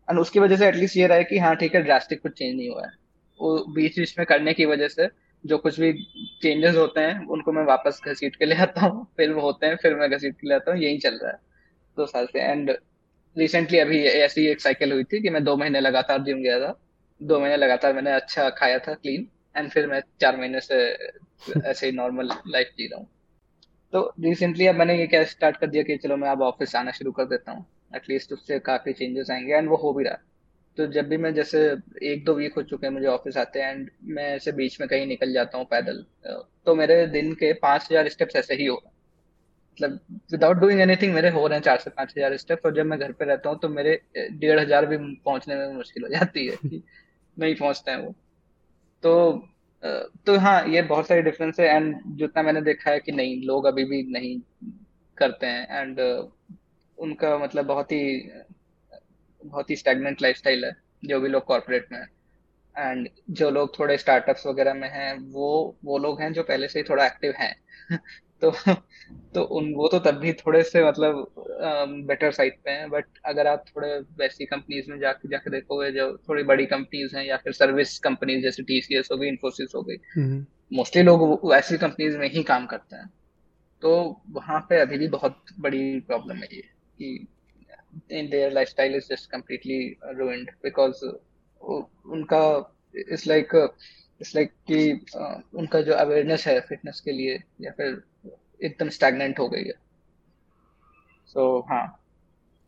[0.09, 2.57] एंड उसकी वजह से एटलीस्ट ये रहा है कि हाँ ठीक है ड्रास्टिक कुछ चेंज
[2.57, 2.92] नहीं हुआ है।
[3.40, 5.09] वो बीच बीच में करने की वजह से
[5.44, 5.92] जो कुछ भी
[6.42, 9.76] चेंजेस होते हैं, उनको मैं वापस घसीट के ले आता हूँ। फिर वो होते हैं,
[9.76, 11.38] फिर मैं घसीट के ले आता हूँ, यही चल रहा है।
[11.96, 12.70] दो साल से। एंड
[13.37, 16.78] रिसेंटली अभी ऐसी एक साइकिल हुई थी कि मैं दो महीने लगातार जिम गया था।
[17.20, 20.76] दो महीने लगातार मैंने अच्छा खाया था क्लीन एंड फिर मैं चार महीने से
[21.66, 23.09] ऐसे ही नॉर्मल लाइफ जी रहा हूँ।
[23.92, 26.90] तो रिसेंटली अब मैंने ये क्या स्टार्ट कर दिया कि चलो मैं अब ऑफ़िस आना
[26.92, 27.64] शुरू कर देता हूँ।
[27.96, 30.18] एटलीस्ट उससे काफ़ी चेंजेस आएँगे एंड वो हो भी रहा।
[30.78, 31.61] तो जब भी मैं जैसे
[32.05, 34.88] एक दो वीक हो चुके हैं मुझे ऑफ़िस आते हैं एंड मैं ऐसे बीच में
[34.88, 36.05] कहीं निकल जाता हूँ पैदल
[36.66, 38.90] तो मेरे दिन के पाँच हज़ार स्टेप्स ऐसे ही हो रहे
[39.78, 40.00] मतलब
[40.33, 42.98] विदाउट डूइंग एनीथिंग मेरे हो रहे हैं चार से पाँच हज़ार स्टेप और जब मैं
[42.98, 46.57] घर पे रहता हूँ तो मेरे डेढ़ हज़ार भी पहुँचने में मुश्किल हो जाती है
[46.72, 48.14] नहीं पहुँचते हैं वो।
[49.02, 49.33] तो
[49.83, 53.64] तो हाँ ये बहुत सारी डिफरेंस है एंड जितना मैंने देखा है कि नहीं, लोग
[53.66, 54.40] अभी भी नहीं
[55.18, 56.01] करते हैं एंड
[56.99, 58.03] उनका मतलब बहुत ही
[59.42, 60.73] बहुत ही स्टैगनेंट लाइफस्टाइल है,
[61.05, 62.07] जो भी लोग कॉर्पोरेट में है।
[62.77, 66.79] एंड जो लोग थोड़े स्टार्टअप्स वगैरह में हैं, वो वो लोग हैं जो पहले से
[66.79, 67.55] ही थोड़ा एक्टिव हैं।
[68.42, 68.50] तो
[69.35, 73.46] तो उन वो तो तब भी थोड़े से मतलब बेटर साइड पे हैं बट अगर
[73.46, 77.52] आप थोड़े वैसी कंपनीज़ में जाके जाके देखोगे जो थोड़ी बड़ी कंपनीज़ हैं या फिर
[77.52, 79.96] सर्विस कंपनीज़ जैसे टीसीएस हो गई इन्फोसिस हो गई
[80.72, 83.11] मोस्टली हम्म। लोग वैसी कंपनीज़ में ही काम करते हैं
[83.83, 83.94] तो
[84.31, 86.62] वहाँ पे अभी भी बहुत बड़ी प्रॉब्लम है ये
[86.98, 87.26] कि
[88.11, 89.81] in their lifestyle is just completely
[90.16, 91.05] ruined because
[92.11, 92.44] उनका
[92.94, 93.55] इट्स लाइक
[94.23, 94.93] इट्स लाइक कि
[95.59, 98.03] उनका जो अवेयरनेस है फिटनेस के लिए या फिर
[98.65, 99.75] एकदम स्टैगनेंट हो गई है।
[101.27, 101.85] सो so, हाँ।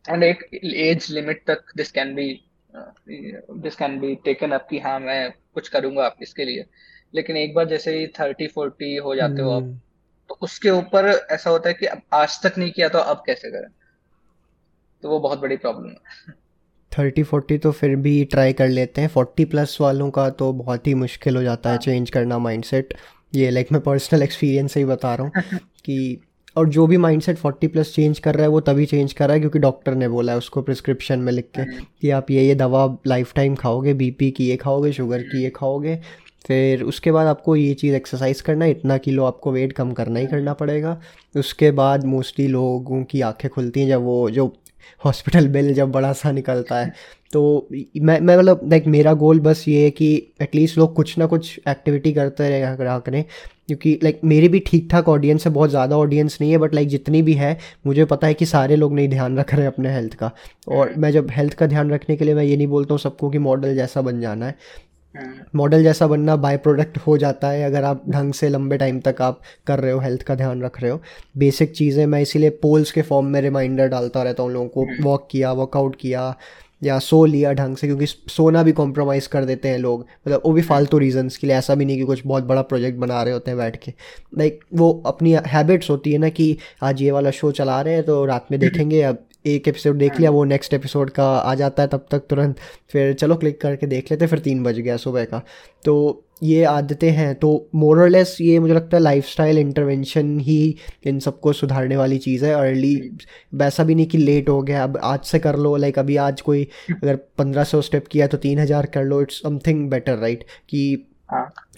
[0.09, 2.27] एंड एक एज लिमिट तक this can be
[2.75, 6.65] this can be taken up कि हाँ मैं कुछ करूँगा आप इसके लिए।
[7.13, 10.29] लेकिन एक बार जैसे ही थर्टी फोर्टी हो जाते हो आप hmm.
[10.29, 13.51] तो उसके ऊपर ऐसा होता है कि अब आज तक नहीं किया तो अब कैसे
[13.51, 13.69] करें?
[15.01, 16.44] तो वो बहुत बड़ी प्रॉब्लम है।
[16.99, 20.87] थर्टी फोर्टी तो फिर भी ट्राई कर लेते हैं। फोर्टी प्लस वालों का तो बहुत
[20.87, 22.93] ही मुश्किल हो जाता है चेंज हाँ। करना माइंडसेट
[23.35, 26.21] ये लाइक मैं पर्सनल एक्सपीरियंस से ही बता रहा हूँ कि
[26.55, 29.33] और जो भी माइंडसेट फोर्टी प्लस चेंज कर रहा है वो तभी चेंज कर रहा
[29.33, 32.47] है क्योंकि डॉक्टर ने बोला है उसको प्रिस्क्रिप्शन में लिख के हाँ। कि आप ये
[32.47, 35.99] ये दवा लाइफ टाइम खाओगे बीपी की ये खाओगे शुगर की ये खाओगे।
[36.47, 40.19] फिर उसके बाद आपको ये चीज़ एक्सरसाइज करना है इतना किलो आपको वेट कम करना
[40.19, 41.01] ही करना पड़ेगा।
[41.35, 44.53] उसके बाद मोस्टली लोगों की आँखें खुलती हैं जब वो जो
[45.05, 46.93] हॉस्पिटल बिल जब बड़ा सा निकलता है
[47.33, 50.07] तो मैं मैं मतलब लाइक मेरा गोल बस ये है कि
[50.41, 53.23] एटलीस्ट लोग कुछ ना कुछ एक्टिविटी करते रहे रहा करें
[53.67, 56.87] क्योंकि लाइक मेरी भी ठीक ठाक ऑडियंस है बहुत ज़्यादा ऑडियंस नहीं है बट लाइक
[56.87, 59.93] जितनी भी है मुझे पता है कि सारे लोग नहीं ध्यान रख रहे हैं अपने
[59.93, 60.31] हेल्थ का।
[60.67, 63.29] और मैं जब हेल्थ का ध्यान रखने के लिए मैं ये नहीं बोलता हूँ सबको
[63.29, 64.55] कि मॉडल जैसा बन जाना है।
[65.55, 69.21] मॉडल जैसा बनना बाय प्रोडक्ट हो जाता है अगर आप ढंग से लंबे टाइम तक
[69.21, 71.01] आप कर रहे हो हेल्थ का ध्यान रख रहे हो।
[71.37, 75.19] बेसिक चीज़ें मैं इसीलिए पोल्स के फॉर्म में रिमाइंडर डालता रहता हूँ लोगों को। वॉक
[75.19, 76.35] हम्म। किया वर्कआउट किया
[76.83, 80.51] या सो लिया ढंग से क्योंकि सोना भी कॉम्प्रोमाइज़ कर देते हैं लोग। मतलब वो
[80.51, 83.21] भी हम्म। फालतू रीजंस के लिए ऐसा भी नहीं कि कुछ बहुत बड़ा प्रोजेक्ट बना
[83.23, 83.93] रहे होते हैं बैठ के।
[84.37, 88.03] लाइक वो अपनी हैबिट्स होती है ना कि आज ये वाला शो चला रहे हैं
[88.03, 91.83] तो रात में देखेंगे अब एक एपिसोड देख लिया वो नेक्स्ट एपिसोड का आ जाता
[91.83, 92.59] है तब तक तुरंत।
[92.91, 95.41] फिर चलो क्लिक करके देख लेते फिर तीन बज गया सुबह का।
[95.85, 100.75] तो ये आदतें हैं तो मोरलेस ये मुझे लगता है लाइफस्टाइल इंटरवेंशन ही
[101.07, 102.95] इन सबको सुधारने वाली चीज़ है। अर्ली
[103.53, 106.41] वैसा भी नहीं कि लेट हो गया अब आज से कर लो लाइक अभी आज
[106.41, 110.43] कोई अगर पंद्रह सौ स्टेप किया तो तीन हज़ार कर लो इट्स समथिंग बेटर राइट
[110.69, 111.11] कि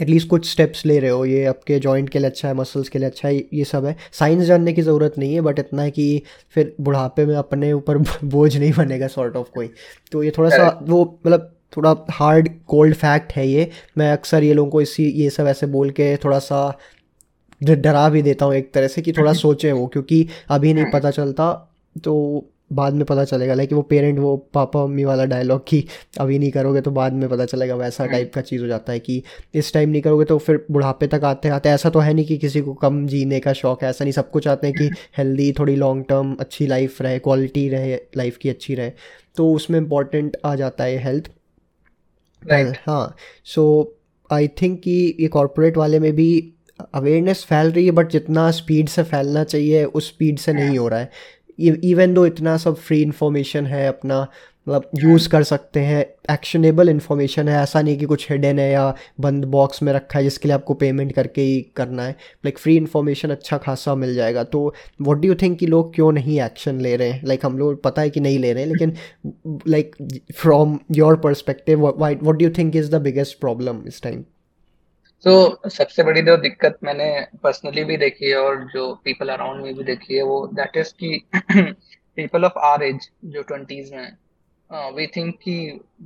[0.01, 2.89] एटलीस्ट हाँ। कुछ स्टेप्स ले रहे हो ये आपके जॉइंट के लिए अच्छा है मसल्स
[2.89, 5.81] के लिए अच्छा है ये सब है। साइंस जानने की ज़रूरत नहीं है बट इतना
[5.81, 9.69] है कि फिर बुढ़ापे में अपने ऊपर बोझ नहीं बनेगा सॉर्ट ऑफ़ कोई।
[10.11, 14.53] तो ये थोड़ा सा वो मतलब थोड़ा हार्ड कोल्ड फैक्ट है ये। मैं अक्सर ये
[14.53, 16.77] लोगों को इसी ये सब ऐसे बोल के थोड़ा सा
[17.63, 20.91] डरा भी देता हूँ एक तरह से कि थोड़ा सोचें वो क्योंकि अभी नहीं हाँ।
[20.93, 22.13] पता चलता तो
[22.71, 25.83] बाद में पता चलेगा लाइक वो पेरेंट वो पापा मम्मी वाला डायलॉग कि
[26.19, 28.93] अभी नहीं करोगे तो बाद में पता चलेगा वैसा टाइप हम्म। का चीज़ हो जाता
[28.93, 29.21] है कि
[29.53, 32.37] इस टाइम नहीं करोगे तो फिर बुढ़ापे तक आते आते ऐसा तो है नहीं कि
[32.37, 35.51] किसी को कम जीने का शौक है ऐसा नहीं सब कुछ चाहते हैं कि हेल्दी
[35.59, 38.91] थोड़ी लॉन्ग टर्म अच्छी लाइफ रहे क्वालिटी रहे लाइफ की अच्छी रहे
[39.37, 41.29] तो उसमें इंपॉर्टेंट आ जाता है हेल्थ
[42.87, 43.15] हाँ
[43.45, 43.63] सो
[44.29, 46.29] आई थिंक कि ये कॉरपोरेट वाले में भी
[46.95, 50.87] अवेयरनेस फैल रही है बट जितना स्पीड से फैलना चाहिए उस स्पीड से नहीं हो
[50.87, 51.09] रहा है।
[51.59, 54.27] इवन दो इतना सब फ्री इन्फॉर्मेशन है अपना
[54.69, 58.95] मतलब यूज़ कर सकते हैं एक्शनेबल इन्फॉर्मेशन है ऐसा नहीं कि कुछ हिडन है या
[59.19, 62.77] बंद बॉक्स में रखा है जिसके लिए आपको पेमेंट करके ही करना है। लाइक फ्री
[62.77, 66.81] इन्फॉर्मेशन अच्छा खासा मिल जाएगा। तो व्हाट डू यू थिंक कि लोग क्यों नहीं एक्शन
[66.81, 67.21] ले रहे हैं?
[67.25, 68.93] लाइक like, हम लोग पता है कि नहीं ले रहे हैं लेकिन
[69.67, 69.95] like
[70.35, 74.23] from your perspective what do you think is the biggest problem इस टाइम
[75.23, 77.05] तो सबसे बड़ी जो दिक्कत मैंने
[77.43, 80.93] पर्सनली भी देखी है और जो पीपल अराउंड में भी देखी है वो दैट इज़
[80.93, 81.17] की
[82.17, 85.57] पीपल ऑफ़ आर एज जो ट्वेंटीज में वी थिंक कि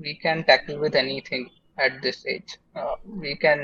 [0.03, 1.45] we can tackle with anything
[1.78, 2.57] at this age
[3.22, 3.59] we can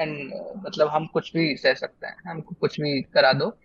[0.00, 0.32] and
[0.66, 3.56] मतलब हम कुछ भी सह सकते हैं हमको कुछ भी करा दो।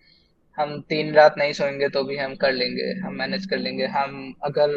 [0.58, 4.34] हम तीन रात नहीं सोएँगे तो भी हम कर लेंगे, हम मैनेज कर लेंगे। हम
[4.44, 4.76] अगर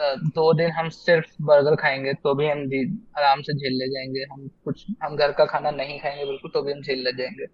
[0.00, 2.60] दो दिन हम सिर्फ़ बर्गर खाएँगे तो भी हम
[3.18, 6.62] आराम से झेल ले जाएँगे। हम कुछ हम घर का खाना नहीं खाएँगे बिल्कुल तो
[6.62, 7.46] भी हम झेल ले जाएँगे।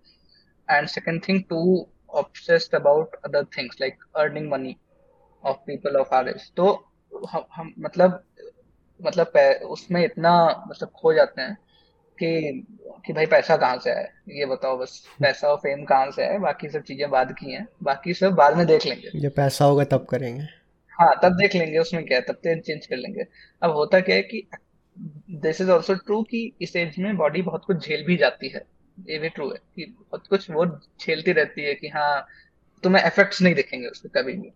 [0.69, 4.77] And second thing to obsessed about other things like earning money
[5.45, 6.73] of people of our age तो
[7.31, 8.23] हम, हम मतलब
[9.01, 9.33] मतलब
[9.71, 10.33] उसमें इतना
[10.69, 11.57] मतलब खो जाते हैं
[12.19, 12.67] कि
[13.07, 16.39] कि भाई पैसा कहाँ से आए ये बताओ बस पैसा और फेम कहाँ से आए
[16.39, 19.85] बाकी सब चीज़ें बाद की हैं बाकी सब बाद में देख लेंगे। जब पैसा होगा
[19.85, 20.47] तब करेंगे।
[20.99, 23.25] हाँ तब देख लेंगे, उसमें क्या है, तब तो चेंज कर लेंगे।
[23.63, 24.47] अब होता क्या है कि
[25.41, 28.63] दिस इज़ ऑल्सो ट्रू कि इस एज में बॉडी बहुत कुछ झेल भी जाती है।
[29.07, 30.65] ये भी ट्रू है कि बहुत कुछ वो
[31.01, 32.27] झेलती रहती है कि हाँ
[32.85, 34.53] तुम्हें इफेक्ट्स नहीं दिखेंगे उसके कभी भी।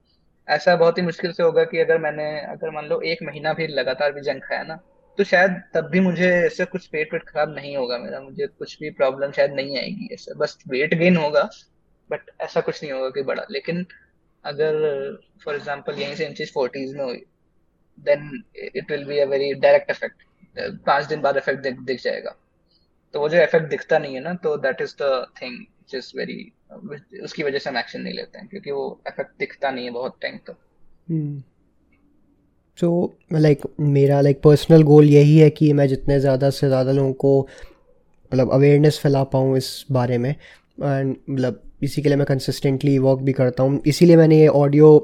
[0.48, 3.66] ऐसा बहुत ही मुश्किल से होगा कि अगर मैंने, अगर मान लो एक महीना भी
[3.68, 4.76] लगातार भी जंग खाया ना
[5.18, 8.78] तो शायद तब भी मुझे ऐसे कुछ पेट वेट खराब नहीं होगा मेरा, मुझे कुछ
[8.80, 11.48] भी प्रॉब्लम शायद नहीं आएगी ऐसा। बस वेट गेन होगा
[12.10, 13.84] बट ऐसा कुछ नहीं होगा कि बड़ा। लेकिन
[14.44, 17.22] अगर फॉर एग्ज़ाम्पल यहीं से इंचज फोर्टीज में हुई
[17.98, 20.22] then it will be a very direct effect
[20.86, 22.36] पाँच दिन बाद इफ़ेक्ट दिख, दिख जाएगा।
[23.14, 25.64] तो वो जो इफ़ेक्ट दिखता नहीं है ना तो that is the thing
[25.94, 26.52] is very
[27.22, 30.18] उसकी वजह से हम एक्शन नहीं लेते हैं क्योंकि वो इफ़ेक्ट दिखता नहीं है बहुत
[30.22, 30.56] टाइम तक।
[32.78, 32.90] सो
[33.32, 37.40] लाइक मेरा लाइक पर्सनल गोल यही है कि मैं जितने ज़्यादा से ज़्यादा लोगों को
[37.40, 43.20] मतलब अवेयरनेस फैला पाऊँ इस बारे में। एंड मतलब इसी के लिए मैं कंसिस्टेंटली वर्क
[43.20, 44.98] भी करता हूँ। इसीलिए मैंने ये ऑडियो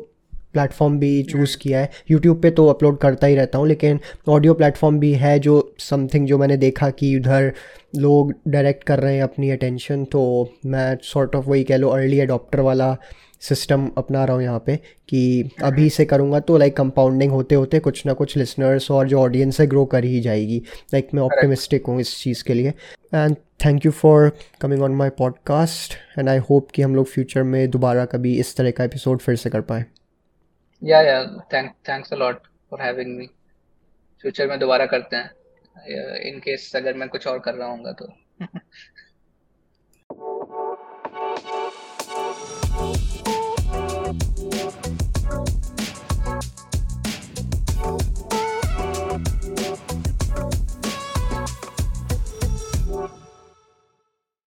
[0.55, 4.55] प्लेटफॉर्म भी चूज़ किया है। यूट्यूब पे तो अपलोड करता ही रहता हूँ लेकिन ऑडियो
[4.55, 7.53] प्लेटफॉर्म भी है जो समथिंग जो मैंने देखा कि उधर
[7.97, 10.23] लोग डायरेक्ट कर रहे हैं अपनी अटेंशन तो
[10.67, 12.97] मैं सॉर्ट ऑफ़ वही कह लो अर्ली अडॉप्टर वाला
[13.43, 14.77] सिस्टम अपना रहा हूँ यहाँ पे
[15.09, 19.21] कि अभी से करूँगा तो लाइक कंपाउंडिंग होते होते कुछ ना कुछ लिसनर्स और जो
[19.21, 20.57] ऑडियंस है ग्रो कर ही जाएगी।
[20.95, 22.73] लाइक मैं ऑप्टिमिस्टिक हूँ इस चीज़ के लिए।
[23.15, 27.43] And thank you for coming on my podcast and I hope कि हम लोग फ्यूचर
[27.43, 29.85] में दोबारा कभी इस तरह का एपिसोड फिर से कर पाए।
[30.85, 33.27] या या thank thanks a lot for having me
[34.21, 35.31] future में दोबारा करते हैं।
[36.17, 38.13] इन केस अगर मैं कुछ और कर रहा हूँ तो।